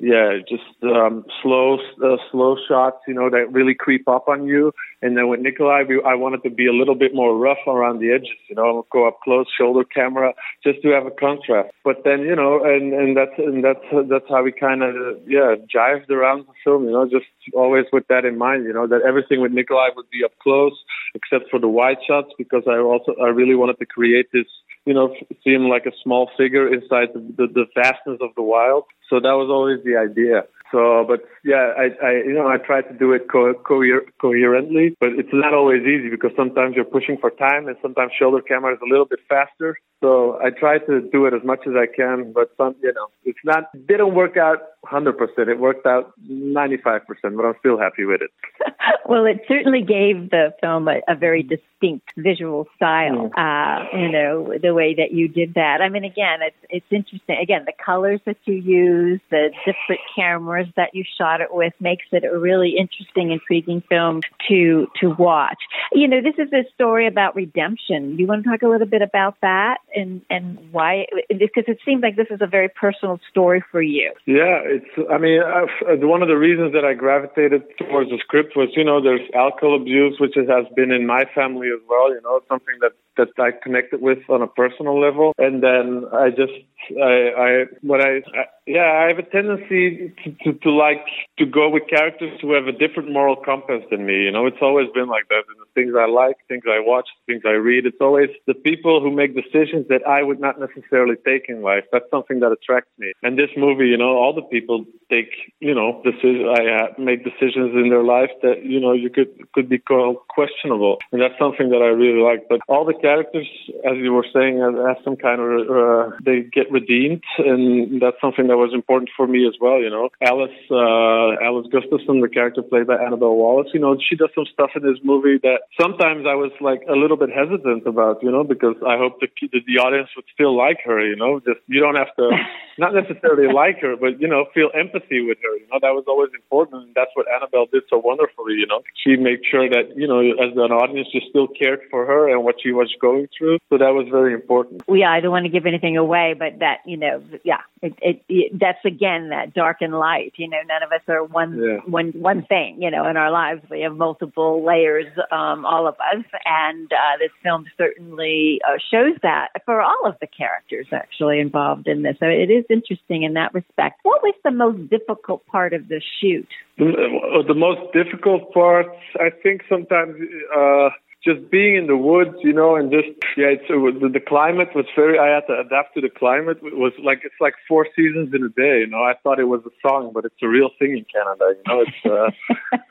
yeah, 0.00 0.38
just 0.48 0.62
um, 0.82 1.24
slow, 1.40 1.78
uh, 2.04 2.16
slow 2.32 2.56
shots, 2.68 2.98
you 3.06 3.14
know, 3.14 3.30
that 3.30 3.52
really 3.52 3.74
creep 3.74 4.08
up 4.08 4.28
on 4.28 4.46
you. 4.46 4.72
And 5.02 5.16
then 5.16 5.28
with 5.28 5.40
Nikolai, 5.40 5.84
we, 5.88 6.02
I 6.04 6.14
wanted 6.14 6.42
to 6.42 6.50
be 6.50 6.66
a 6.66 6.72
little 6.72 6.96
bit 6.96 7.14
more 7.14 7.36
rough 7.38 7.64
around 7.66 8.00
the 8.00 8.10
edges, 8.10 8.36
you 8.48 8.56
know, 8.56 8.86
go 8.90 9.06
up 9.06 9.20
close, 9.22 9.46
shoulder 9.56 9.84
camera, 9.84 10.32
just 10.64 10.82
to 10.82 10.88
have 10.88 11.06
a 11.06 11.12
contrast. 11.12 11.70
But 11.84 12.02
then, 12.04 12.20
you 12.20 12.34
know, 12.34 12.64
and 12.64 12.92
and 12.92 13.16
that's 13.16 13.38
and 13.38 13.62
that's 13.62 13.84
that's 14.10 14.28
how 14.28 14.42
we 14.42 14.50
kind 14.50 14.82
of 14.82 14.94
yeah 15.28 15.54
jived 15.72 16.10
around 16.10 16.46
the 16.46 16.54
film, 16.64 16.86
you 16.86 16.90
know, 16.90 17.04
just 17.08 17.26
always 17.54 17.84
with 17.92 18.06
that 18.08 18.24
in 18.24 18.36
mind, 18.36 18.64
you 18.64 18.72
know, 18.72 18.88
that 18.88 19.02
everything 19.06 19.40
with 19.40 19.52
Nikolai 19.52 19.90
would 19.94 20.10
be 20.10 20.24
up 20.24 20.32
close, 20.42 20.74
except 21.14 21.50
for 21.50 21.60
the 21.60 21.68
wide 21.68 21.98
shots, 22.06 22.30
because 22.36 22.64
I 22.66 22.78
also 22.78 23.14
I 23.22 23.28
really 23.28 23.54
wanted 23.54 23.78
to 23.78 23.86
create 23.86 24.26
this 24.32 24.46
you 24.86 24.94
know, 24.94 25.14
seem 25.42 25.68
like 25.68 25.86
a 25.86 25.92
small 26.02 26.30
figure 26.36 26.72
inside 26.72 27.08
the, 27.14 27.46
the, 27.46 27.66
vastness 27.74 28.18
of 28.20 28.30
the 28.36 28.42
wild. 28.42 28.84
So 29.08 29.16
that 29.20 29.32
was 29.32 29.48
always 29.50 29.82
the 29.84 29.96
idea. 29.96 30.44
So, 30.72 31.04
but 31.06 31.20
yeah, 31.44 31.72
I, 31.76 31.84
I, 32.04 32.10
you 32.26 32.34
know, 32.34 32.48
I 32.48 32.56
try 32.58 32.82
to 32.82 32.92
do 32.92 33.12
it 33.12 33.28
co- 33.30 33.54
coher- 33.54 34.06
coherently, 34.20 34.96
but 34.98 35.10
it's 35.10 35.32
not 35.32 35.54
always 35.54 35.82
easy 35.82 36.10
because 36.10 36.32
sometimes 36.36 36.74
you're 36.74 36.84
pushing 36.84 37.16
for 37.16 37.30
time 37.30 37.68
and 37.68 37.76
sometimes 37.80 38.12
shoulder 38.18 38.42
camera 38.42 38.74
is 38.74 38.80
a 38.82 38.88
little 38.88 39.04
bit 39.04 39.20
faster. 39.28 39.78
So 40.00 40.38
I 40.42 40.50
try 40.50 40.78
to 40.78 41.00
do 41.12 41.26
it 41.26 41.34
as 41.34 41.44
much 41.44 41.60
as 41.66 41.74
I 41.76 41.86
can, 41.86 42.32
but 42.32 42.50
some, 42.56 42.74
you 42.82 42.92
know, 42.92 43.06
it's 43.24 43.38
not, 43.44 43.70
didn't 43.86 44.14
work 44.14 44.36
out 44.36 44.58
100%. 44.84 45.14
It 45.48 45.58
worked 45.58 45.86
out 45.86 46.12
95%, 46.28 47.00
but 47.06 47.44
I'm 47.44 47.54
still 47.60 47.78
happy 47.78 48.04
with 48.04 48.20
it. 48.22 48.30
well, 49.06 49.26
it 49.26 49.42
certainly 49.48 49.82
gave 49.82 50.30
the 50.30 50.54
film 50.60 50.88
a, 50.88 51.00
a 51.08 51.14
very 51.14 51.42
distinct 51.42 52.08
visual 52.16 52.66
style, 52.76 53.30
mm. 53.30 53.32
uh, 53.36 53.96
you 53.96 54.10
know, 54.10 54.54
the 54.60 54.72
way 54.72 54.94
that 54.94 55.12
you 55.12 55.28
did 55.28 55.54
that. 55.54 55.80
I 55.80 55.88
mean, 55.88 56.04
again, 56.04 56.40
it's, 56.42 56.56
it's 56.70 56.86
interesting. 56.90 57.36
Again, 57.40 57.64
the 57.66 57.72
colors 57.84 58.20
that 58.26 58.36
you 58.44 58.54
use, 58.54 59.20
the 59.30 59.50
different 59.66 60.00
cameras 60.16 60.68
that 60.76 60.94
you 60.94 61.04
shot 61.18 61.40
it 61.40 61.48
with 61.50 61.72
makes 61.80 62.06
it 62.12 62.24
a 62.24 62.38
really 62.38 62.76
interesting, 62.78 63.30
intriguing 63.30 63.82
film 63.88 64.22
to, 64.48 64.88
to 65.00 65.10
watch. 65.10 65.58
You 65.92 66.08
know, 66.08 66.20
this 66.20 66.34
is 66.38 66.52
a 66.52 66.64
story 66.74 67.06
about 67.06 67.36
redemption. 67.36 68.18
You 68.18 68.26
want 68.26 68.44
to 68.44 68.50
talk 68.50 68.62
a 68.62 68.68
little 68.68 68.86
bit 68.86 69.02
about 69.02 69.36
that 69.42 69.78
and, 69.94 70.22
and 70.30 70.58
why? 70.72 71.06
Because 71.28 71.64
it 71.66 71.78
seems 71.84 72.02
like 72.02 72.16
this 72.16 72.28
is 72.30 72.40
a 72.40 72.46
very 72.46 72.68
personal 72.68 73.20
story 73.30 73.62
for 73.70 73.82
you. 73.82 74.12
Yeah, 74.26 74.62
it's. 74.74 74.92
I 75.10 75.18
mean, 75.18 75.40
I've, 75.42 75.74
uh, 75.86 76.06
one 76.06 76.22
of 76.22 76.28
the 76.28 76.36
reasons 76.36 76.72
that 76.72 76.84
I 76.84 76.94
gravitated 76.94 77.62
towards 77.78 78.10
the 78.10 78.18
script 78.18 78.56
was, 78.56 78.68
you 78.76 78.84
know, 78.84 79.02
there's 79.02 79.26
alcohol 79.34 79.76
abuse, 79.76 80.18
which 80.18 80.34
has 80.36 80.66
been 80.74 80.90
in 80.90 81.06
my 81.06 81.24
family 81.34 81.68
as 81.68 81.80
well. 81.88 82.10
You 82.10 82.20
know, 82.22 82.40
something 82.48 82.74
that 82.80 82.92
that 83.16 83.28
I 83.38 83.50
connected 83.52 84.00
with 84.00 84.18
on 84.28 84.42
a 84.42 84.46
personal 84.46 85.00
level, 85.00 85.32
and 85.38 85.62
then 85.62 86.04
I 86.12 86.30
just, 86.30 86.52
I, 87.00 87.30
I 87.36 87.64
what 87.82 88.00
I, 88.00 88.18
I 88.18 88.44
yeah, 88.66 89.04
I 89.04 89.08
have 89.08 89.18
a 89.18 89.28
tendency 89.28 90.14
to, 90.24 90.32
to, 90.44 90.58
to 90.60 90.70
like 90.70 91.04
to 91.38 91.44
go 91.44 91.68
with 91.68 91.82
characters 91.88 92.32
who 92.40 92.54
have 92.54 92.66
a 92.66 92.72
different 92.72 93.12
moral 93.12 93.36
compass 93.36 93.82
than 93.90 94.06
me. 94.06 94.24
You 94.24 94.32
know, 94.32 94.46
it's 94.46 94.62
always 94.62 94.88
been 94.94 95.08
like 95.08 95.28
that. 95.28 95.44
And 95.48 95.60
the 95.60 95.68
things 95.74 95.94
I 95.98 96.06
like, 96.06 96.36
things 96.48 96.62
I 96.66 96.80
watch, 96.80 97.08
things 97.26 97.42
I 97.44 97.60
read. 97.60 97.84
It's 97.84 98.00
always 98.00 98.30
the 98.46 98.54
people 98.54 99.02
who 99.02 99.10
make 99.10 99.34
decisions 99.34 99.88
that 99.88 100.06
I 100.08 100.22
would 100.22 100.40
not 100.40 100.58
necessarily 100.58 101.16
take 101.26 101.46
in 101.48 101.60
life. 101.60 101.84
That's 101.92 102.08
something 102.10 102.40
that 102.40 102.52
attracts 102.52 102.90
me. 102.98 103.12
And 103.22 103.38
this 103.38 103.50
movie, 103.54 103.88
you 103.88 103.98
know, 103.98 104.16
all 104.16 104.32
the 104.34 104.42
people 104.42 104.86
take, 105.10 105.52
you 105.60 105.74
know, 105.74 106.00
decisions. 106.02 106.48
I 106.48 106.64
uh, 106.64 106.86
make 106.96 107.22
decisions 107.22 107.76
in 107.76 107.90
their 107.90 108.02
life 108.02 108.30
that 108.40 108.64
you 108.64 108.80
know 108.80 108.92
you 108.92 109.10
could 109.10 109.28
could 109.52 109.68
be 109.68 109.78
called 109.78 110.16
questionable, 110.28 110.98
and 111.12 111.20
that's 111.20 111.38
something 111.38 111.68
that 111.68 111.82
I 111.82 111.92
really 111.92 112.22
like. 112.22 112.48
But 112.48 112.60
all 112.68 112.86
the 112.86 112.94
characters, 113.04 113.48
as 113.84 113.96
you 114.00 114.12
were 114.16 114.24
saying, 114.32 114.64
have 114.64 114.96
some 115.04 115.16
kind 115.16 115.40
of 115.44 115.68
uh, 115.68 116.16
they 116.24 116.40
get 116.40 116.72
redeemed, 116.72 117.22
and 117.36 118.00
that's 118.00 118.16
something 118.24 118.48
that 118.48 118.56
was 118.56 118.72
important 118.72 119.10
for 119.14 119.26
me 119.26 119.46
as 119.46 119.54
well. 119.60 119.76
You 119.76 119.90
know, 119.90 120.08
Alice 120.24 120.56
uh, 120.72 121.36
Alice 121.44 121.68
Gustafson, 121.68 122.24
the 122.24 122.32
character 122.32 122.62
played 122.62 122.86
by 122.86 122.96
Annabelle 122.96 123.36
Wallis, 123.36 123.68
you 123.74 123.80
know, 123.80 123.98
she 124.00 124.16
does 124.16 124.32
some 124.34 124.48
stuff 124.48 124.70
in 124.74 124.82
this 124.82 124.96
movie 125.04 125.36
that 125.42 125.68
sometimes 125.78 126.24
I 126.24 126.34
was 126.34 126.52
like 126.64 126.80
a 126.88 126.96
little 126.96 127.18
bit 127.20 127.28
hesitant 127.28 127.84
about, 127.86 128.22
you 128.24 128.32
know, 128.32 128.44
because 128.44 128.76
I 128.86 128.96
hope 128.96 129.20
the 129.20 129.28
the 129.52 129.76
audience 129.84 130.08
would 130.16 130.24
still 130.32 130.56
like 130.56 130.80
her. 130.88 131.04
You 131.04 131.16
know, 131.16 131.40
just 131.44 131.60
you 131.68 131.80
don't 131.80 132.00
have 132.00 132.14
to 132.16 132.32
not 132.78 132.96
necessarily 132.96 133.52
like 133.52 133.84
her, 133.84 133.96
but 134.00 134.16
you 134.20 134.28
know, 134.28 134.46
feel 134.54 134.70
empathy 134.72 135.20
with 135.20 135.38
her. 135.44 135.54
You 135.60 135.68
know, 135.68 135.78
that 135.84 135.92
was 135.92 136.08
always 136.08 136.32
important, 136.32 136.88
and 136.88 136.94
that's 136.96 137.12
what 137.12 137.26
Annabelle 137.28 137.68
did 137.68 137.84
so 137.90 138.00
wonderfully. 138.00 138.54
You 138.56 138.66
know, 138.66 138.80
she 139.04 139.20
made 139.20 139.44
sure 139.44 139.68
that 139.68 139.92
you 139.92 140.08
know, 140.08 140.24
as 140.40 140.56
an 140.56 140.72
audience, 140.72 141.08
you 141.12 141.20
still 141.28 141.48
cared 141.48 141.80
for 141.90 142.06
her 142.06 142.32
and 142.32 142.44
what 142.44 142.56
she 142.62 142.72
was 142.72 142.93
going 143.00 143.28
through. 143.36 143.58
So 143.70 143.78
that 143.78 143.94
was 143.94 144.06
very 144.10 144.34
important. 144.34 144.82
Yeah, 144.88 145.10
I 145.10 145.20
don't 145.20 145.30
want 145.30 145.44
to 145.44 145.50
give 145.50 145.66
anything 145.66 145.96
away, 145.96 146.34
but 146.38 146.58
that 146.60 146.78
you 146.86 146.96
know, 146.96 147.22
yeah, 147.44 147.60
it, 147.82 147.94
it, 148.00 148.22
it 148.28 148.58
that's 148.58 148.84
again 148.84 149.30
that 149.30 149.54
dark 149.54 149.78
and 149.80 149.94
light. 149.94 150.32
You 150.36 150.48
know, 150.48 150.58
none 150.66 150.82
of 150.82 150.92
us 150.92 151.02
are 151.08 151.24
one 151.24 151.58
Yeah. 151.62 151.78
one 151.86 152.12
one 152.12 152.44
thing. 152.44 152.82
You 152.82 152.90
know, 152.90 153.06
in 153.08 153.16
our 153.16 153.30
lives 153.30 153.62
we 153.70 153.80
have 153.82 153.96
multiple 153.96 154.64
layers, 154.64 155.06
um, 155.30 155.64
all 155.64 155.86
of 155.86 155.94
us, 155.94 156.24
and 156.44 156.92
uh, 156.92 157.18
this 157.18 157.30
film 157.42 157.66
certainly 157.76 158.60
uh, 158.66 158.78
shows 158.90 159.16
that 159.22 159.48
for 159.64 159.80
all 159.80 160.06
of 160.06 160.16
the 160.20 160.26
characters 160.26 160.86
actually 160.92 161.40
involved 161.40 161.86
in 161.86 162.02
this. 162.02 162.16
So 162.20 162.26
it 162.26 162.50
is 162.50 162.64
interesting 162.70 163.22
in 163.22 163.34
that 163.34 163.54
respect. 163.54 164.00
What 164.02 164.22
was 164.22 164.34
the 164.44 164.50
most 164.50 164.90
difficult 164.90 165.46
part 165.46 165.72
of 165.72 165.88
the 165.88 166.00
shoot? 166.20 166.48
The, 166.78 167.44
the 167.46 167.54
most 167.54 167.92
difficult 167.92 168.52
part, 168.52 168.86
I 169.20 169.30
think, 169.30 169.62
sometimes 169.68 170.16
uh, 170.56 170.90
just 171.24 171.50
being 171.50 171.76
in 171.76 171.86
the 171.86 171.96
woods, 171.96 172.36
you 172.42 172.52
know, 172.52 172.76
and 172.76 172.92
just 172.92 173.08
yeah, 173.36 173.46
it's, 173.56 173.64
it 173.68 174.00
the, 174.00 174.08
the 174.08 174.20
climate 174.20 174.72
was 174.74 174.86
very. 174.94 175.18
I 175.18 175.26
had 175.34 175.46
to 175.48 175.58
adapt 175.60 175.94
to 175.94 176.00
the 176.00 176.10
climate. 176.10 176.58
It 176.62 176.76
was 176.76 176.92
like 177.02 177.22
it's 177.24 177.34
like 177.40 177.54
four 177.66 177.88
seasons 177.96 178.32
in 178.34 178.44
a 178.44 178.50
day. 178.50 178.80
You 178.80 178.86
know, 178.86 179.02
I 179.02 179.14
thought 179.22 179.40
it 179.40 179.48
was 179.48 179.62
a 179.66 179.70
song, 179.86 180.12
but 180.12 180.24
it's 180.24 180.40
a 180.42 180.48
real 180.48 180.70
thing 180.78 180.92
in 180.92 181.04
Canada. 181.08 181.54
You 181.56 181.62
know, 181.66 181.80
it's 181.82 182.04
uh, 182.04 182.30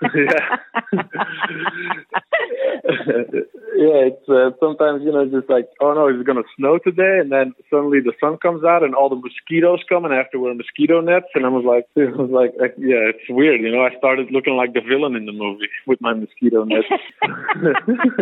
yeah, 0.15 0.57
yeah. 3.77 4.09
It's 4.09 4.29
uh, 4.29 4.51
sometimes 4.59 5.03
you 5.03 5.11
know 5.11 5.25
just 5.25 5.49
like 5.49 5.67
oh 5.79 5.93
no, 5.93 6.07
it's 6.07 6.23
gonna 6.25 6.43
snow 6.57 6.79
today, 6.79 7.19
and 7.21 7.31
then 7.31 7.53
suddenly 7.69 7.99
the 7.99 8.13
sun 8.19 8.37
comes 8.37 8.63
out 8.63 8.81
and 8.83 8.95
all 8.95 9.09
the 9.09 9.15
mosquitoes 9.15 9.83
come, 9.87 10.05
and 10.05 10.13
I 10.13 10.17
have 10.17 10.31
to 10.31 10.39
wear 10.39 10.53
mosquito 10.53 11.01
nets, 11.01 11.27
and 11.35 11.45
I 11.45 11.49
was 11.49 11.65
like, 11.65 11.85
it 11.95 12.17
was 12.17 12.31
like, 12.31 12.53
like 12.59 12.75
yeah, 12.77 13.11
it's 13.13 13.29
weird. 13.29 13.61
You 13.61 13.71
know, 13.71 13.85
I 13.85 13.95
started 13.97 14.31
looking 14.31 14.55
like 14.55 14.73
the 14.73 14.81
villain 14.81 15.15
in 15.15 15.25
the 15.25 15.31
movie 15.31 15.69
with 15.85 16.01
my 16.01 16.13
mosquito 16.13 16.63
nets. 16.63 16.87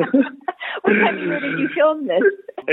what 0.81 0.93
time 0.93 1.17
of 1.17 1.23
year 1.23 1.39
did 1.39 1.59
you 1.59 1.69
film 1.75 2.07
this? 2.07 2.21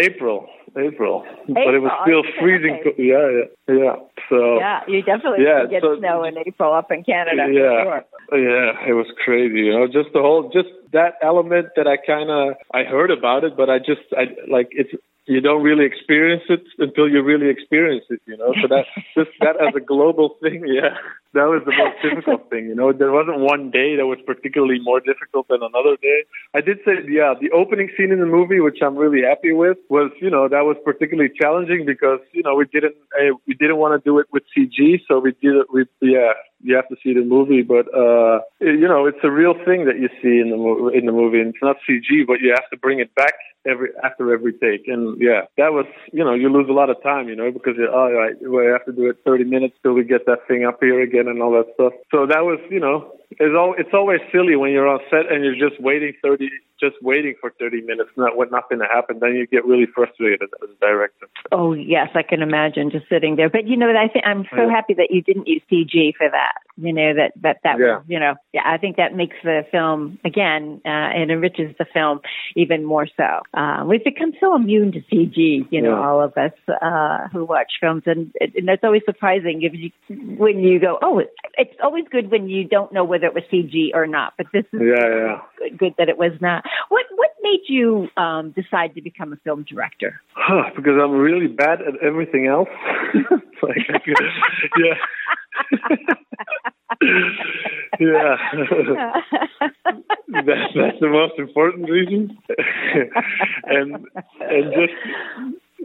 April, 0.00 0.46
April, 0.76 1.24
but 1.48 1.74
it 1.74 1.80
was 1.80 1.92
still 2.04 2.22
freezing. 2.40 2.78
Yeah, 2.98 3.28
yeah, 3.68 3.74
yeah. 3.74 3.96
So 4.28 4.58
Yeah, 4.58 4.80
you 4.86 5.02
definitely 5.02 5.44
Yeah, 5.44 5.66
get 5.68 5.82
so- 5.82 5.98
snow 5.98 6.24
in 6.24 6.36
April 6.38 6.72
up 6.72 6.90
in 6.90 7.04
Canada. 7.04 7.46
Yeah. 7.50 7.82
Sure. 7.82 8.04
yeah, 8.38 8.88
it 8.88 8.92
was 8.94 9.06
crazy. 9.24 9.60
You 9.60 9.72
know, 9.72 9.86
just 9.86 10.12
the 10.12 10.20
whole, 10.20 10.50
just 10.52 10.68
that 10.92 11.14
element 11.22 11.68
that 11.76 11.86
I 11.86 11.96
kind 11.96 12.30
of 12.30 12.54
I 12.72 12.84
heard 12.84 13.10
about 13.10 13.44
it, 13.44 13.56
but 13.56 13.68
I 13.70 13.78
just 13.78 14.02
I 14.16 14.24
like 14.50 14.68
it's 14.72 14.90
you 15.28 15.40
don't 15.40 15.62
really 15.62 15.84
experience 15.84 16.42
it 16.48 16.64
until 16.78 17.08
you 17.08 17.22
really 17.22 17.48
experience 17.48 18.04
it. 18.08 18.20
You 18.26 18.36
know, 18.36 18.54
so 18.60 18.68
that 18.68 18.86
just 19.14 19.30
that 19.40 19.60
as 19.60 19.74
a 19.76 19.80
global 19.80 20.36
thing, 20.40 20.64
yeah, 20.66 20.96
that 21.34 21.44
was 21.44 21.62
the 21.66 21.76
most 21.76 22.00
difficult 22.02 22.48
thing. 22.50 22.66
You 22.66 22.74
know, 22.74 22.92
there 22.92 23.12
wasn't 23.12 23.40
one 23.40 23.70
day 23.70 23.96
that 23.96 24.06
was 24.06 24.18
particularly 24.24 24.80
more 24.80 25.00
difficult 25.00 25.46
than 25.48 25.60
another 25.62 25.96
day. 26.00 26.24
I 26.54 26.62
did 26.62 26.78
say, 26.84 27.04
yeah, 27.08 27.34
the 27.38 27.50
opening 27.52 27.90
scene 27.96 28.10
in 28.10 28.20
the 28.20 28.26
movie, 28.26 28.60
which 28.60 28.78
I'm 28.82 28.96
really 28.96 29.22
happy 29.22 29.52
with, 29.52 29.76
was 29.88 30.10
you 30.20 30.30
know 30.30 30.48
that 30.48 30.64
was 30.64 30.76
particularly 30.84 31.30
challenging 31.30 31.84
because 31.84 32.20
you 32.32 32.42
know 32.42 32.54
we 32.54 32.64
didn't 32.64 32.96
uh, 33.12 33.36
we 33.46 33.54
didn't 33.54 33.76
want 33.76 33.92
to 33.92 34.02
do 34.08 34.18
it 34.18 34.26
with 34.32 34.42
CG, 34.56 35.02
so 35.06 35.20
we 35.20 35.32
did 35.42 35.54
it 35.56 35.66
with 35.70 35.88
yeah. 36.00 36.32
You 36.61 36.75
have 36.75 36.88
to 36.88 36.97
see 37.03 37.14
the 37.14 37.23
movie, 37.23 37.62
but 37.62 37.87
uh, 37.94 38.40
you 38.61 38.88
know 38.88 39.07
it's 39.07 39.23
a 39.23 39.31
real 39.31 39.55
thing 39.64 39.85
that 39.87 39.99
you 39.99 40.09
see 40.21 40.40
in 40.40 40.51
the 40.51 40.57
mo- 40.57 40.88
in 40.88 41.07
the 41.07 41.12
movie, 41.12 41.40
and 41.40 41.55
it's 41.55 41.62
not 41.62 41.77
CG, 41.88 42.27
but 42.27 42.40
you 42.40 42.51
have 42.51 42.68
to 42.71 42.77
bring 42.77 42.99
it 42.99 43.14
back 43.14 43.35
every 43.66 43.90
after 44.03 44.33
every 44.33 44.53
take. 44.55 44.88
And 44.88 45.21
yeah, 45.21 45.42
that 45.57 45.73
was 45.73 45.87
you 46.12 46.25
know 46.25 46.35
you 46.35 46.49
lose 46.49 46.68
a 46.68 46.73
lot 46.73 46.90
of 46.90 47.01
time, 47.03 47.29
you 47.29 47.37
know, 47.37 47.53
because 47.53 47.75
you're, 47.77 47.94
all 47.94 48.12
right, 48.12 48.35
we 48.42 48.66
have 48.66 48.85
to 48.87 48.92
do 48.92 49.09
it 49.09 49.18
30 49.25 49.44
minutes 49.44 49.77
till 49.83 49.92
we 49.92 50.05
get 50.05 50.27
that 50.27 50.49
thing 50.49 50.64
up 50.64 50.79
here 50.81 51.01
again 51.01 51.29
and 51.29 51.40
all 51.40 51.53
that 51.53 51.73
stuff. 51.75 51.92
So 52.11 52.27
that 52.27 52.44
was 52.44 52.59
you 52.71 52.81
know 52.81 53.12
it's 53.30 53.54
all 53.54 53.74
it's 53.76 53.92
always 53.92 54.20
silly 54.32 54.56
when 54.56 54.72
you're 54.72 54.88
on 54.88 55.00
set 55.10 55.30
and 55.30 55.44
you're 55.44 55.68
just 55.68 55.80
waiting 55.80 56.12
30 56.22 56.48
just 56.80 56.96
waiting 57.02 57.34
for 57.40 57.52
30 57.58 57.82
minutes, 57.82 58.10
not 58.16 58.36
with 58.36 58.52
nothing 58.52 58.78
to 58.78 58.84
happen. 58.84 59.18
Then 59.20 59.34
you 59.34 59.46
get 59.48 59.64
really 59.64 59.86
frustrated 59.86 60.48
as 60.62 60.70
a 60.70 60.80
director. 60.80 61.28
Oh 61.52 61.72
yes, 61.72 62.08
I 62.14 62.22
can 62.22 62.40
imagine 62.40 62.90
just 62.90 63.08
sitting 63.08 63.36
there. 63.36 63.50
But 63.50 63.66
you 63.66 63.76
know, 63.76 63.90
I 63.90 64.08
think 64.08 64.24
I'm 64.26 64.44
so 64.54 64.66
Yeah. 64.66 64.70
happy 64.70 64.94
that 64.94 65.10
you 65.10 65.22
didn't 65.22 65.48
use 65.48 65.62
CG 65.70 66.14
for 66.16 66.28
that. 66.30 66.58
You 66.80 66.92
know 66.92 67.14
that 67.14 67.32
that 67.42 67.58
that 67.64 67.76
Yeah. 67.78 67.96
was, 67.98 68.04
you 68.06 68.20
know 68.20 68.34
yeah. 68.52 68.62
I 68.64 68.76
think 68.78 68.96
that 68.96 69.14
makes 69.14 69.36
the 69.42 69.66
film 69.72 70.18
again 70.24 70.80
uh, 70.86 71.10
it 71.14 71.28
enriches 71.30 71.74
the 71.78 71.84
film 71.92 72.20
even 72.54 72.84
more 72.84 73.06
so. 73.16 73.40
Uh, 73.52 73.84
we've 73.86 74.04
become 74.04 74.32
so 74.40 74.54
immune 74.54 74.92
to 74.92 75.00
CG. 75.10 75.66
You 75.70 75.82
know, 75.82 75.90
Yeah. 75.98 76.06
all 76.08 76.22
of 76.22 76.36
us 76.36 76.52
uh, 76.80 77.28
who 77.32 77.44
watch 77.44 77.72
films, 77.80 78.04
and, 78.06 78.32
and 78.40 78.68
that's 78.68 78.84
always 78.84 79.02
surprising 79.04 79.62
if 79.62 79.72
you 79.74 79.90
when 80.36 80.60
you 80.60 80.78
go, 80.78 80.98
oh, 81.02 81.18
it, 81.18 81.32
it's 81.56 81.74
always 81.82 82.04
good 82.10 82.30
when 82.30 82.48
you 82.48 82.64
don't 82.64 82.92
know 82.92 83.04
whether 83.04 83.26
it 83.26 83.34
was 83.34 83.44
CG 83.52 83.90
or 83.94 84.06
not. 84.06 84.34
But 84.38 84.46
this 84.52 84.64
is 84.72 84.80
Yeah, 84.80 85.08
yeah. 85.16 85.40
good, 85.58 85.78
good 85.78 85.94
that 85.98 86.08
it 86.08 86.16
was 86.18 86.32
not. 86.40 86.64
What 86.90 87.06
what 87.16 87.30
made 87.42 87.62
you 87.68 88.08
um, 88.16 88.50
decide 88.52 88.94
to 88.94 89.02
become 89.02 89.32
a 89.32 89.36
film 89.38 89.64
director? 89.68 90.20
Huh, 90.34 90.70
because 90.76 90.94
I'm 91.02 91.12
really 91.12 91.48
bad 91.48 91.80
at 91.82 91.94
everything 92.02 92.46
else. 92.46 92.68
Like, 93.60 93.78
yeah. 94.78 94.94
Yeah. 98.01 98.37
that, 100.29 100.68
that's 100.75 101.01
the 101.01 101.09
most 101.09 101.38
important 101.38 101.88
reason. 101.88 102.37
and 103.64 104.07
and 104.40 104.73
just 104.73 104.94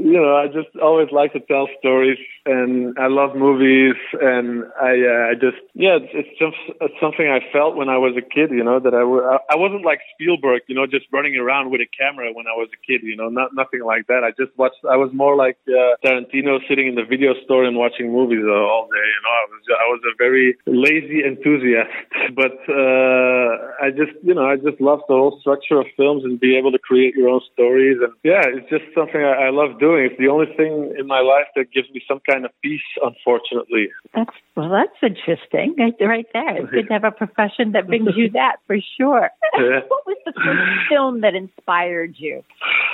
you 0.03 0.19
know, 0.19 0.35
I 0.35 0.47
just 0.47 0.75
always 0.83 1.07
like 1.11 1.31
to 1.31 1.39
tell 1.39 1.69
stories, 1.79 2.19
and 2.45 2.91
I 2.99 3.07
love 3.07 3.37
movies, 3.37 3.95
and 4.19 4.65
I 4.75 4.99
uh, 4.99 5.31
I 5.31 5.33
just 5.39 5.63
yeah, 5.73 5.95
it's, 5.95 6.11
it's 6.11 6.35
just 6.35 6.59
it's 6.81 6.99
something 6.99 7.23
I 7.23 7.39
felt 7.55 7.77
when 7.79 7.87
I 7.87 7.95
was 7.95 8.11
a 8.19 8.21
kid. 8.21 8.51
You 8.51 8.65
know 8.67 8.83
that 8.83 8.93
I 8.93 9.03
wa- 9.07 9.39
I 9.47 9.55
wasn't 9.55 9.85
like 9.85 10.01
Spielberg, 10.13 10.63
you 10.67 10.75
know, 10.75 10.85
just 10.85 11.05
running 11.13 11.37
around 11.37 11.71
with 11.71 11.79
a 11.79 11.87
camera 11.87 12.35
when 12.35 12.47
I 12.51 12.55
was 12.59 12.67
a 12.75 12.81
kid. 12.83 12.99
You 13.07 13.15
know, 13.15 13.29
not 13.29 13.55
nothing 13.55 13.79
like 13.87 14.07
that. 14.07 14.27
I 14.27 14.31
just 14.35 14.51
watched. 14.59 14.83
I 14.83 14.97
was 14.99 15.09
more 15.13 15.37
like 15.37 15.55
uh, 15.71 15.95
Tarantino, 16.03 16.59
sitting 16.67 16.87
in 16.91 16.95
the 16.95 17.07
video 17.07 17.31
store 17.45 17.63
and 17.63 17.77
watching 17.79 18.11
movies 18.11 18.43
all 18.43 18.91
day. 18.91 19.07
You 19.07 19.21
know, 19.23 19.33
I 19.39 19.45
was 19.55 19.63
I 19.71 19.85
was 19.87 20.01
a 20.03 20.13
very 20.19 20.59
lazy 20.67 21.23
enthusiast, 21.23 21.95
but 22.35 22.59
uh, 22.67 23.87
I 23.87 23.87
just 23.95 24.19
you 24.19 24.35
know 24.35 24.43
I 24.51 24.59
just 24.59 24.83
love 24.83 24.99
the 25.07 25.15
whole 25.15 25.39
structure 25.39 25.79
of 25.79 25.87
films 25.95 26.27
and 26.27 26.43
be 26.43 26.57
able 26.59 26.73
to 26.75 26.79
create 26.79 27.15
your 27.15 27.29
own 27.29 27.41
stories. 27.55 28.03
And 28.03 28.11
yeah, 28.27 28.43
it's 28.51 28.67
just 28.67 28.83
something 28.91 29.23
I, 29.23 29.47
I 29.47 29.49
love 29.49 29.79
doing. 29.79 29.92
It's 29.99 30.17
the 30.17 30.27
only 30.27 30.47
thing 30.55 30.95
in 30.97 31.07
my 31.07 31.19
life 31.19 31.47
that 31.55 31.71
gives 31.71 31.89
me 31.91 32.01
some 32.07 32.21
kind 32.29 32.45
of 32.45 32.51
peace. 32.61 32.81
Unfortunately, 33.01 33.89
That's 34.13 34.35
well, 34.55 34.69
that's 34.69 34.97
interesting. 35.01 35.75
Right, 35.77 35.93
right 35.99 36.27
there. 36.33 36.57
It's 36.57 36.71
good 36.71 36.87
to 36.87 36.93
have 36.93 37.03
a 37.03 37.11
profession 37.11 37.71
that 37.73 37.87
brings 37.87 38.09
you 38.15 38.29
that 38.31 38.57
for 38.67 38.77
sure. 38.97 39.29
Yeah. 39.55 39.81
what 39.87 40.07
was 40.07 40.17
the 40.25 40.33
first 40.33 40.89
film 40.89 41.21
that 41.21 41.35
inspired 41.35 42.15
you? 42.17 42.43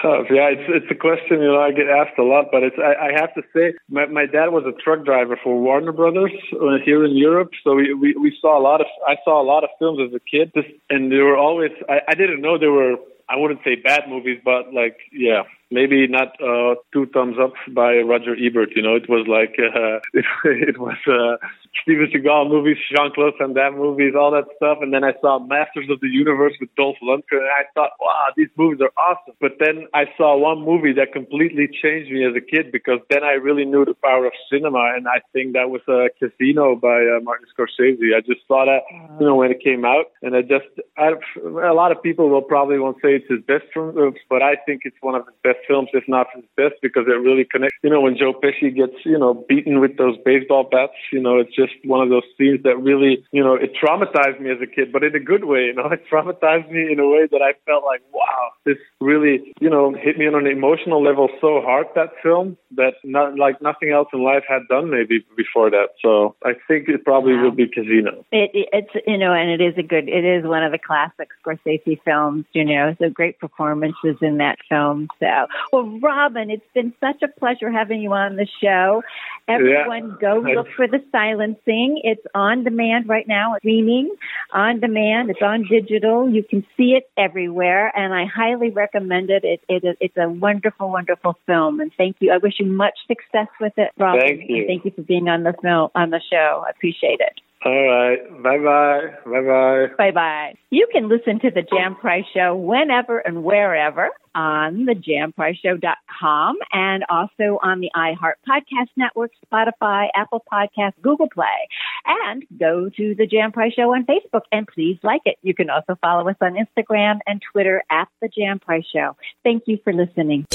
Oh, 0.04 0.26
yeah, 0.30 0.52
it's 0.52 0.68
it's 0.68 0.92
a 0.92 0.96
question 0.96 1.42
you 1.42 1.48
know 1.48 1.62
I 1.62 1.72
get 1.72 1.88
asked 1.88 2.20
a 2.20 2.24
lot, 2.24 2.48
but 2.52 2.64
it's 2.64 2.76
I, 2.78 3.08
I 3.08 3.12
have 3.16 3.34
to 3.36 3.42
say 3.54 3.74
my 3.90 4.06
my 4.08 4.26
dad 4.26 4.50
was 4.50 4.66
a 4.68 4.76
truck 4.82 5.06
driver 5.06 5.40
for 5.42 5.58
Warner 5.60 5.94
Brothers 5.94 6.32
uh, 6.54 6.84
here 6.84 7.06
in 7.06 7.16
Europe, 7.16 7.52
so 7.64 7.76
we, 7.76 7.94
we 7.94 8.14
we 8.14 8.38
saw 8.42 8.60
a 8.60 8.64
lot 8.64 8.82
of 8.82 8.88
I 9.08 9.16
saw 9.24 9.42
a 9.42 9.46
lot 9.46 9.64
of 9.64 9.70
films 9.80 10.00
as 10.06 10.14
a 10.14 10.20
kid, 10.20 10.52
and 10.90 11.12
they 11.12 11.18
were 11.18 11.38
always 11.38 11.72
I, 11.88 12.00
I 12.10 12.16
didn't 12.16 12.42
know 12.42 12.58
they 12.58 12.68
were 12.68 12.96
I 13.30 13.36
wouldn't 13.38 13.62
say 13.64 13.76
bad 13.76 14.10
movies, 14.10 14.40
but 14.44 14.74
like 14.74 14.98
yeah, 15.12 15.44
maybe 15.72 16.08
not 16.08 16.34
uh, 16.42 16.76
two 16.94 17.06
thumbs 17.14 17.38
up 17.42 17.54
by 17.74 18.00
Roger 18.00 18.36
Ebert. 18.36 18.70
You 18.76 18.82
know, 18.82 18.96
it 18.96 19.10
was 19.10 19.28
like 19.28 19.56
uh, 19.60 20.00
it, 20.14 20.26
it 20.70 20.78
was 20.78 20.98
uh, 21.08 21.38
Steven 21.82 22.08
Seagal 22.08 22.50
movies, 22.50 22.78
Jean 22.90 23.12
Claude 23.14 23.34
Van 23.40 23.54
Damme 23.54 23.78
movies, 23.78 24.14
all 24.18 24.32
that 24.32 24.46
stuff. 24.58 24.80
And 24.82 24.94
then 24.94 25.04
I 25.04 25.14
saw 25.22 25.40
Masters 25.40 25.88
of 25.90 26.00
the 26.00 26.08
Universe 26.08 26.54
with 26.60 26.74
Dolph 26.76 26.98
Lundgren, 27.04 27.46
and 27.46 27.54
I 27.54 27.64
thought, 27.74 27.92
wow, 28.00 28.28
these 28.36 28.50
movies 28.58 28.82
are 28.82 28.92
awesome. 28.98 29.36
But 29.40 29.58
then 29.60 29.88
I 29.94 30.06
saw 30.18 30.38
one 30.38 30.66
movie 30.66 30.94
that 30.94 31.14
completely 31.14 31.70
changed 31.70 32.12
me 32.12 32.26
as 32.26 32.36
a 32.36 32.42
kid 32.42 32.72
because 32.72 33.00
then 33.10 33.24
I 33.24 33.34
really 33.34 33.66
knew 33.66 33.86
the 33.86 33.94
power 33.94 34.26
of 34.26 34.34
cinema, 34.52 34.94
and 34.96 35.08
I 35.08 35.22
think 35.34 35.54
that 35.54 35.70
was 35.70 35.82
uh, 35.88 36.10
Casino 36.18 36.76
by 36.76 37.06
uh, 37.06 37.22
Martin 37.22 37.48
Scorsese. 37.54 38.16
I 38.16 38.22
just 38.22 38.42
saw 38.48 38.66
that, 38.66 38.82
you 39.20 39.26
know, 39.26 39.36
when 39.36 39.52
it 39.52 39.62
came 39.64 39.86
out, 39.86 40.06
and 40.22 40.36
I 40.36 40.42
just, 40.42 40.68
I, 40.98 41.14
a 41.44 41.74
lot 41.74 41.92
of 41.92 42.02
people 42.02 42.30
will 42.30 42.42
probably 42.42 42.80
won't 42.80 42.98
say 43.02 43.16
it's 43.16 43.30
his 43.30 43.42
best 43.46 43.66
film, 43.74 43.96
but 44.30 44.42
I 44.42 44.56
think 44.66 44.82
it's 44.86 44.98
one 45.02 45.16
of 45.16 45.26
his 45.26 45.36
best 45.44 45.59
films, 45.68 45.90
if 45.94 46.04
not 46.08 46.28
his 46.36 46.44
best, 46.56 46.76
because 46.82 47.06
it 47.08 47.20
really 47.20 47.46
connects. 47.46 47.78
You 47.84 47.90
know, 47.90 48.02
when 48.02 48.18
Joe 48.18 48.34
Pesci 48.34 48.76
gets, 48.76 48.96
you 49.06 49.18
know, 49.18 49.34
beaten 49.48 49.80
with 49.80 49.98
those 49.98 50.18
baseball 50.26 50.64
bats, 50.70 50.94
you 51.12 51.22
know, 51.22 51.38
it's 51.40 51.56
just 51.56 51.74
one 51.86 52.02
of 52.02 52.10
those 52.10 52.24
scenes 52.38 52.64
that 52.64 52.78
really, 52.78 53.24
you 53.32 53.44
know, 53.44 53.56
it 53.56 53.74
traumatized 53.82 54.40
me 54.40 54.52
as 54.52 54.58
a 54.62 54.68
kid, 54.68 54.92
but 54.92 55.04
in 55.04 55.16
a 55.16 55.20
good 55.20 55.46
way. 55.46 55.66
You 55.66 55.74
know, 55.74 55.88
it 55.92 56.04
traumatized 56.12 56.70
me 56.72 56.92
in 56.92 57.00
a 57.00 57.08
way 57.08 57.28
that 57.32 57.42
I 57.42 57.54
felt 57.66 57.84
like, 57.86 58.02
wow, 58.14 58.52
this 58.66 58.78
really, 59.00 59.54
you 59.60 59.70
know, 59.70 59.94
hit 59.94 60.18
me 60.18 60.28
on 60.28 60.36
an 60.36 60.48
emotional 60.48 61.04
level 61.04 61.30
so 61.42 61.62
hard. 61.62 61.88
That 61.96 62.10
film 62.22 62.58
that 62.76 62.94
not 63.04 63.38
like 63.38 63.62
nothing 63.62 63.92
else 63.92 64.08
in 64.14 64.24
life 64.24 64.44
had 64.48 64.62
done 64.70 64.90
maybe 64.90 65.26
before 65.36 65.70
that. 65.70 65.90
So 66.02 66.36
I 66.44 66.54
think 66.68 66.88
it 66.90 67.04
probably 67.06 67.34
Wow. 67.34 67.44
will 67.44 67.52
be 67.52 67.68
Casino. 67.68 68.26
It, 68.32 68.52
it, 68.54 68.70
it's 68.74 69.06
you 69.08 69.18
know, 69.18 69.34
and 69.34 69.50
it 69.50 69.62
is 69.62 69.78
a 69.78 69.84
good. 69.84 70.10
It 70.10 70.26
is 70.26 70.46
one 70.46 70.64
of 70.64 70.72
the 70.72 70.78
classic 70.78 71.30
Scorsese 71.44 72.00
films. 72.04 72.46
You 72.54 72.66
know, 72.66 72.96
so 73.00 73.10
great 73.10 73.40
performances 73.40 74.18
in 74.22 74.38
that 74.38 74.58
film. 74.68 75.08
So, 75.20 75.26
well, 75.72 76.00
Robin, 76.02 76.50
it's 76.50 76.66
been 76.74 76.94
such 77.00 77.22
a 77.22 77.28
pleasure 77.28 77.72
having 77.72 78.02
you 78.02 78.14
on 78.14 78.36
the 78.36 78.48
show, 78.62 79.04
Everyone 79.50 80.10
Yeah. 80.10 80.16
go 80.22 80.40
look 80.40 80.70
for 80.76 80.88
the 80.88 81.04
silencing. 81.12 82.02
It's 82.04 82.26
on 82.36 82.64
demand 82.64 83.10
right 83.10 83.28
now. 83.28 83.56
It's 83.56 83.62
streaming 83.64 84.16
on 84.54 84.80
demand. 84.80 85.32
It's 85.32 85.42
on 85.42 85.64
digital. 85.64 86.30
You 86.30 86.44
can 86.44 86.64
see 86.78 86.94
it 86.94 87.10
everywhere, 87.18 87.92
and 87.96 88.14
I 88.14 88.26
highly 88.26 88.70
recommend 88.70 89.32
it. 89.32 89.44
It, 89.44 89.62
it 89.68 89.98
it's 90.00 90.18
a 90.18 90.30
wonderful, 90.30 90.92
wonderful 90.92 91.36
film. 91.48 91.80
And 91.80 91.92
thank 91.98 92.18
you. 92.20 92.32
I 92.32 92.38
wish 92.38 92.60
you 92.60 92.68
much 92.68 92.94
success 93.08 93.48
with 93.60 93.74
it, 93.78 93.92
Robin. 93.98 94.22
Thank 94.22 94.50
you. 94.50 94.58
And 94.58 94.68
thank 94.68 94.86
you 94.86 94.92
for 94.92 95.02
being 95.02 95.30
on 95.30 95.42
the 95.44 95.54
film 95.64 95.90
on 95.96 96.12
the 96.12 96.22
show. 96.32 96.64
I 96.68 96.70
appreciate 96.70 97.20
it. 97.20 97.42
All 97.66 97.74
right. 97.74 98.44
Bye 98.44 98.58
bye. 98.60 99.16
Bye 99.26 99.42
bye. 99.42 99.86
Bye 99.98 100.12
bye. 100.12 100.54
You 100.70 100.88
can 100.94 101.10
listen 101.10 101.40
to 101.40 101.50
the 101.50 101.64
Jan 101.64 101.96
Price 101.96 102.26
Show 102.34 102.56
whenever 102.56 103.18
and 103.20 103.44
wherever 103.44 104.12
on 104.40 104.86
the 104.86 104.96
janpriceshow.com 104.96 106.58
and 106.72 107.04
also 107.10 107.60
on 107.62 107.82
the 107.82 107.92
iHeart 107.94 108.36
Podcast 108.48 108.88
Network, 108.96 109.32
Spotify, 109.46 110.08
Apple 110.16 110.44
Podcasts, 110.52 110.94
Google 111.02 111.28
Play. 111.30 111.68
And 112.06 112.46
go 112.58 112.90
to 112.96 113.16
the 113.16 113.28
Jan 113.28 113.52
Price 113.52 113.74
Show 113.74 113.94
on 113.94 114.06
Facebook 114.06 114.44
and 114.52 114.66
please 114.66 114.98
like 115.04 115.22
it. 115.26 115.36
You 115.42 115.54
can 115.54 115.70
also 115.70 115.96
follow 116.02 116.30
us 116.30 116.38
on 116.40 116.56
Instagram 116.56 117.20
and 117.28 117.42
Twitter 117.52 117.84
at 117.92 118.08
the 118.22 118.30
Jan 118.30 118.60
Price 118.60 118.86
Show. 118.94 119.18
Thank 119.44 119.64
you 119.68 119.78
for 119.84 119.92
listening. 119.92 120.46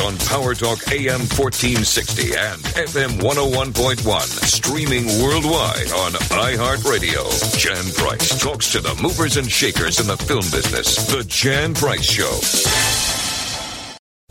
On 0.00 0.16
Power 0.18 0.54
Talk 0.54 0.92
AM 0.92 1.20
1460 1.20 2.36
and 2.36 2.62
FM 2.74 3.20
101.1. 3.20 4.22
Streaming 4.44 5.06
worldwide 5.22 5.90
on 5.92 6.12
iHeartRadio. 6.12 7.24
Jan 7.56 7.92
Price 7.92 8.40
talks 8.40 8.70
to 8.72 8.80
the 8.80 8.94
movers 9.02 9.36
and 9.36 9.50
shakers 9.50 10.00
in 10.00 10.06
the 10.06 10.16
film 10.16 10.44
business. 10.50 11.06
The 11.06 11.24
Jan 11.28 11.74
Price 11.74 12.02
Show. 12.02 12.40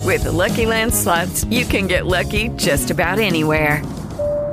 With 0.05 0.23
the 0.23 0.31
Lucky 0.31 0.65
Land 0.65 0.93
slots, 0.93 1.45
you 1.45 1.65
can 1.65 1.87
get 1.87 2.05
lucky 2.05 2.49
just 2.49 2.91
about 2.91 3.19
anywhere. 3.19 3.81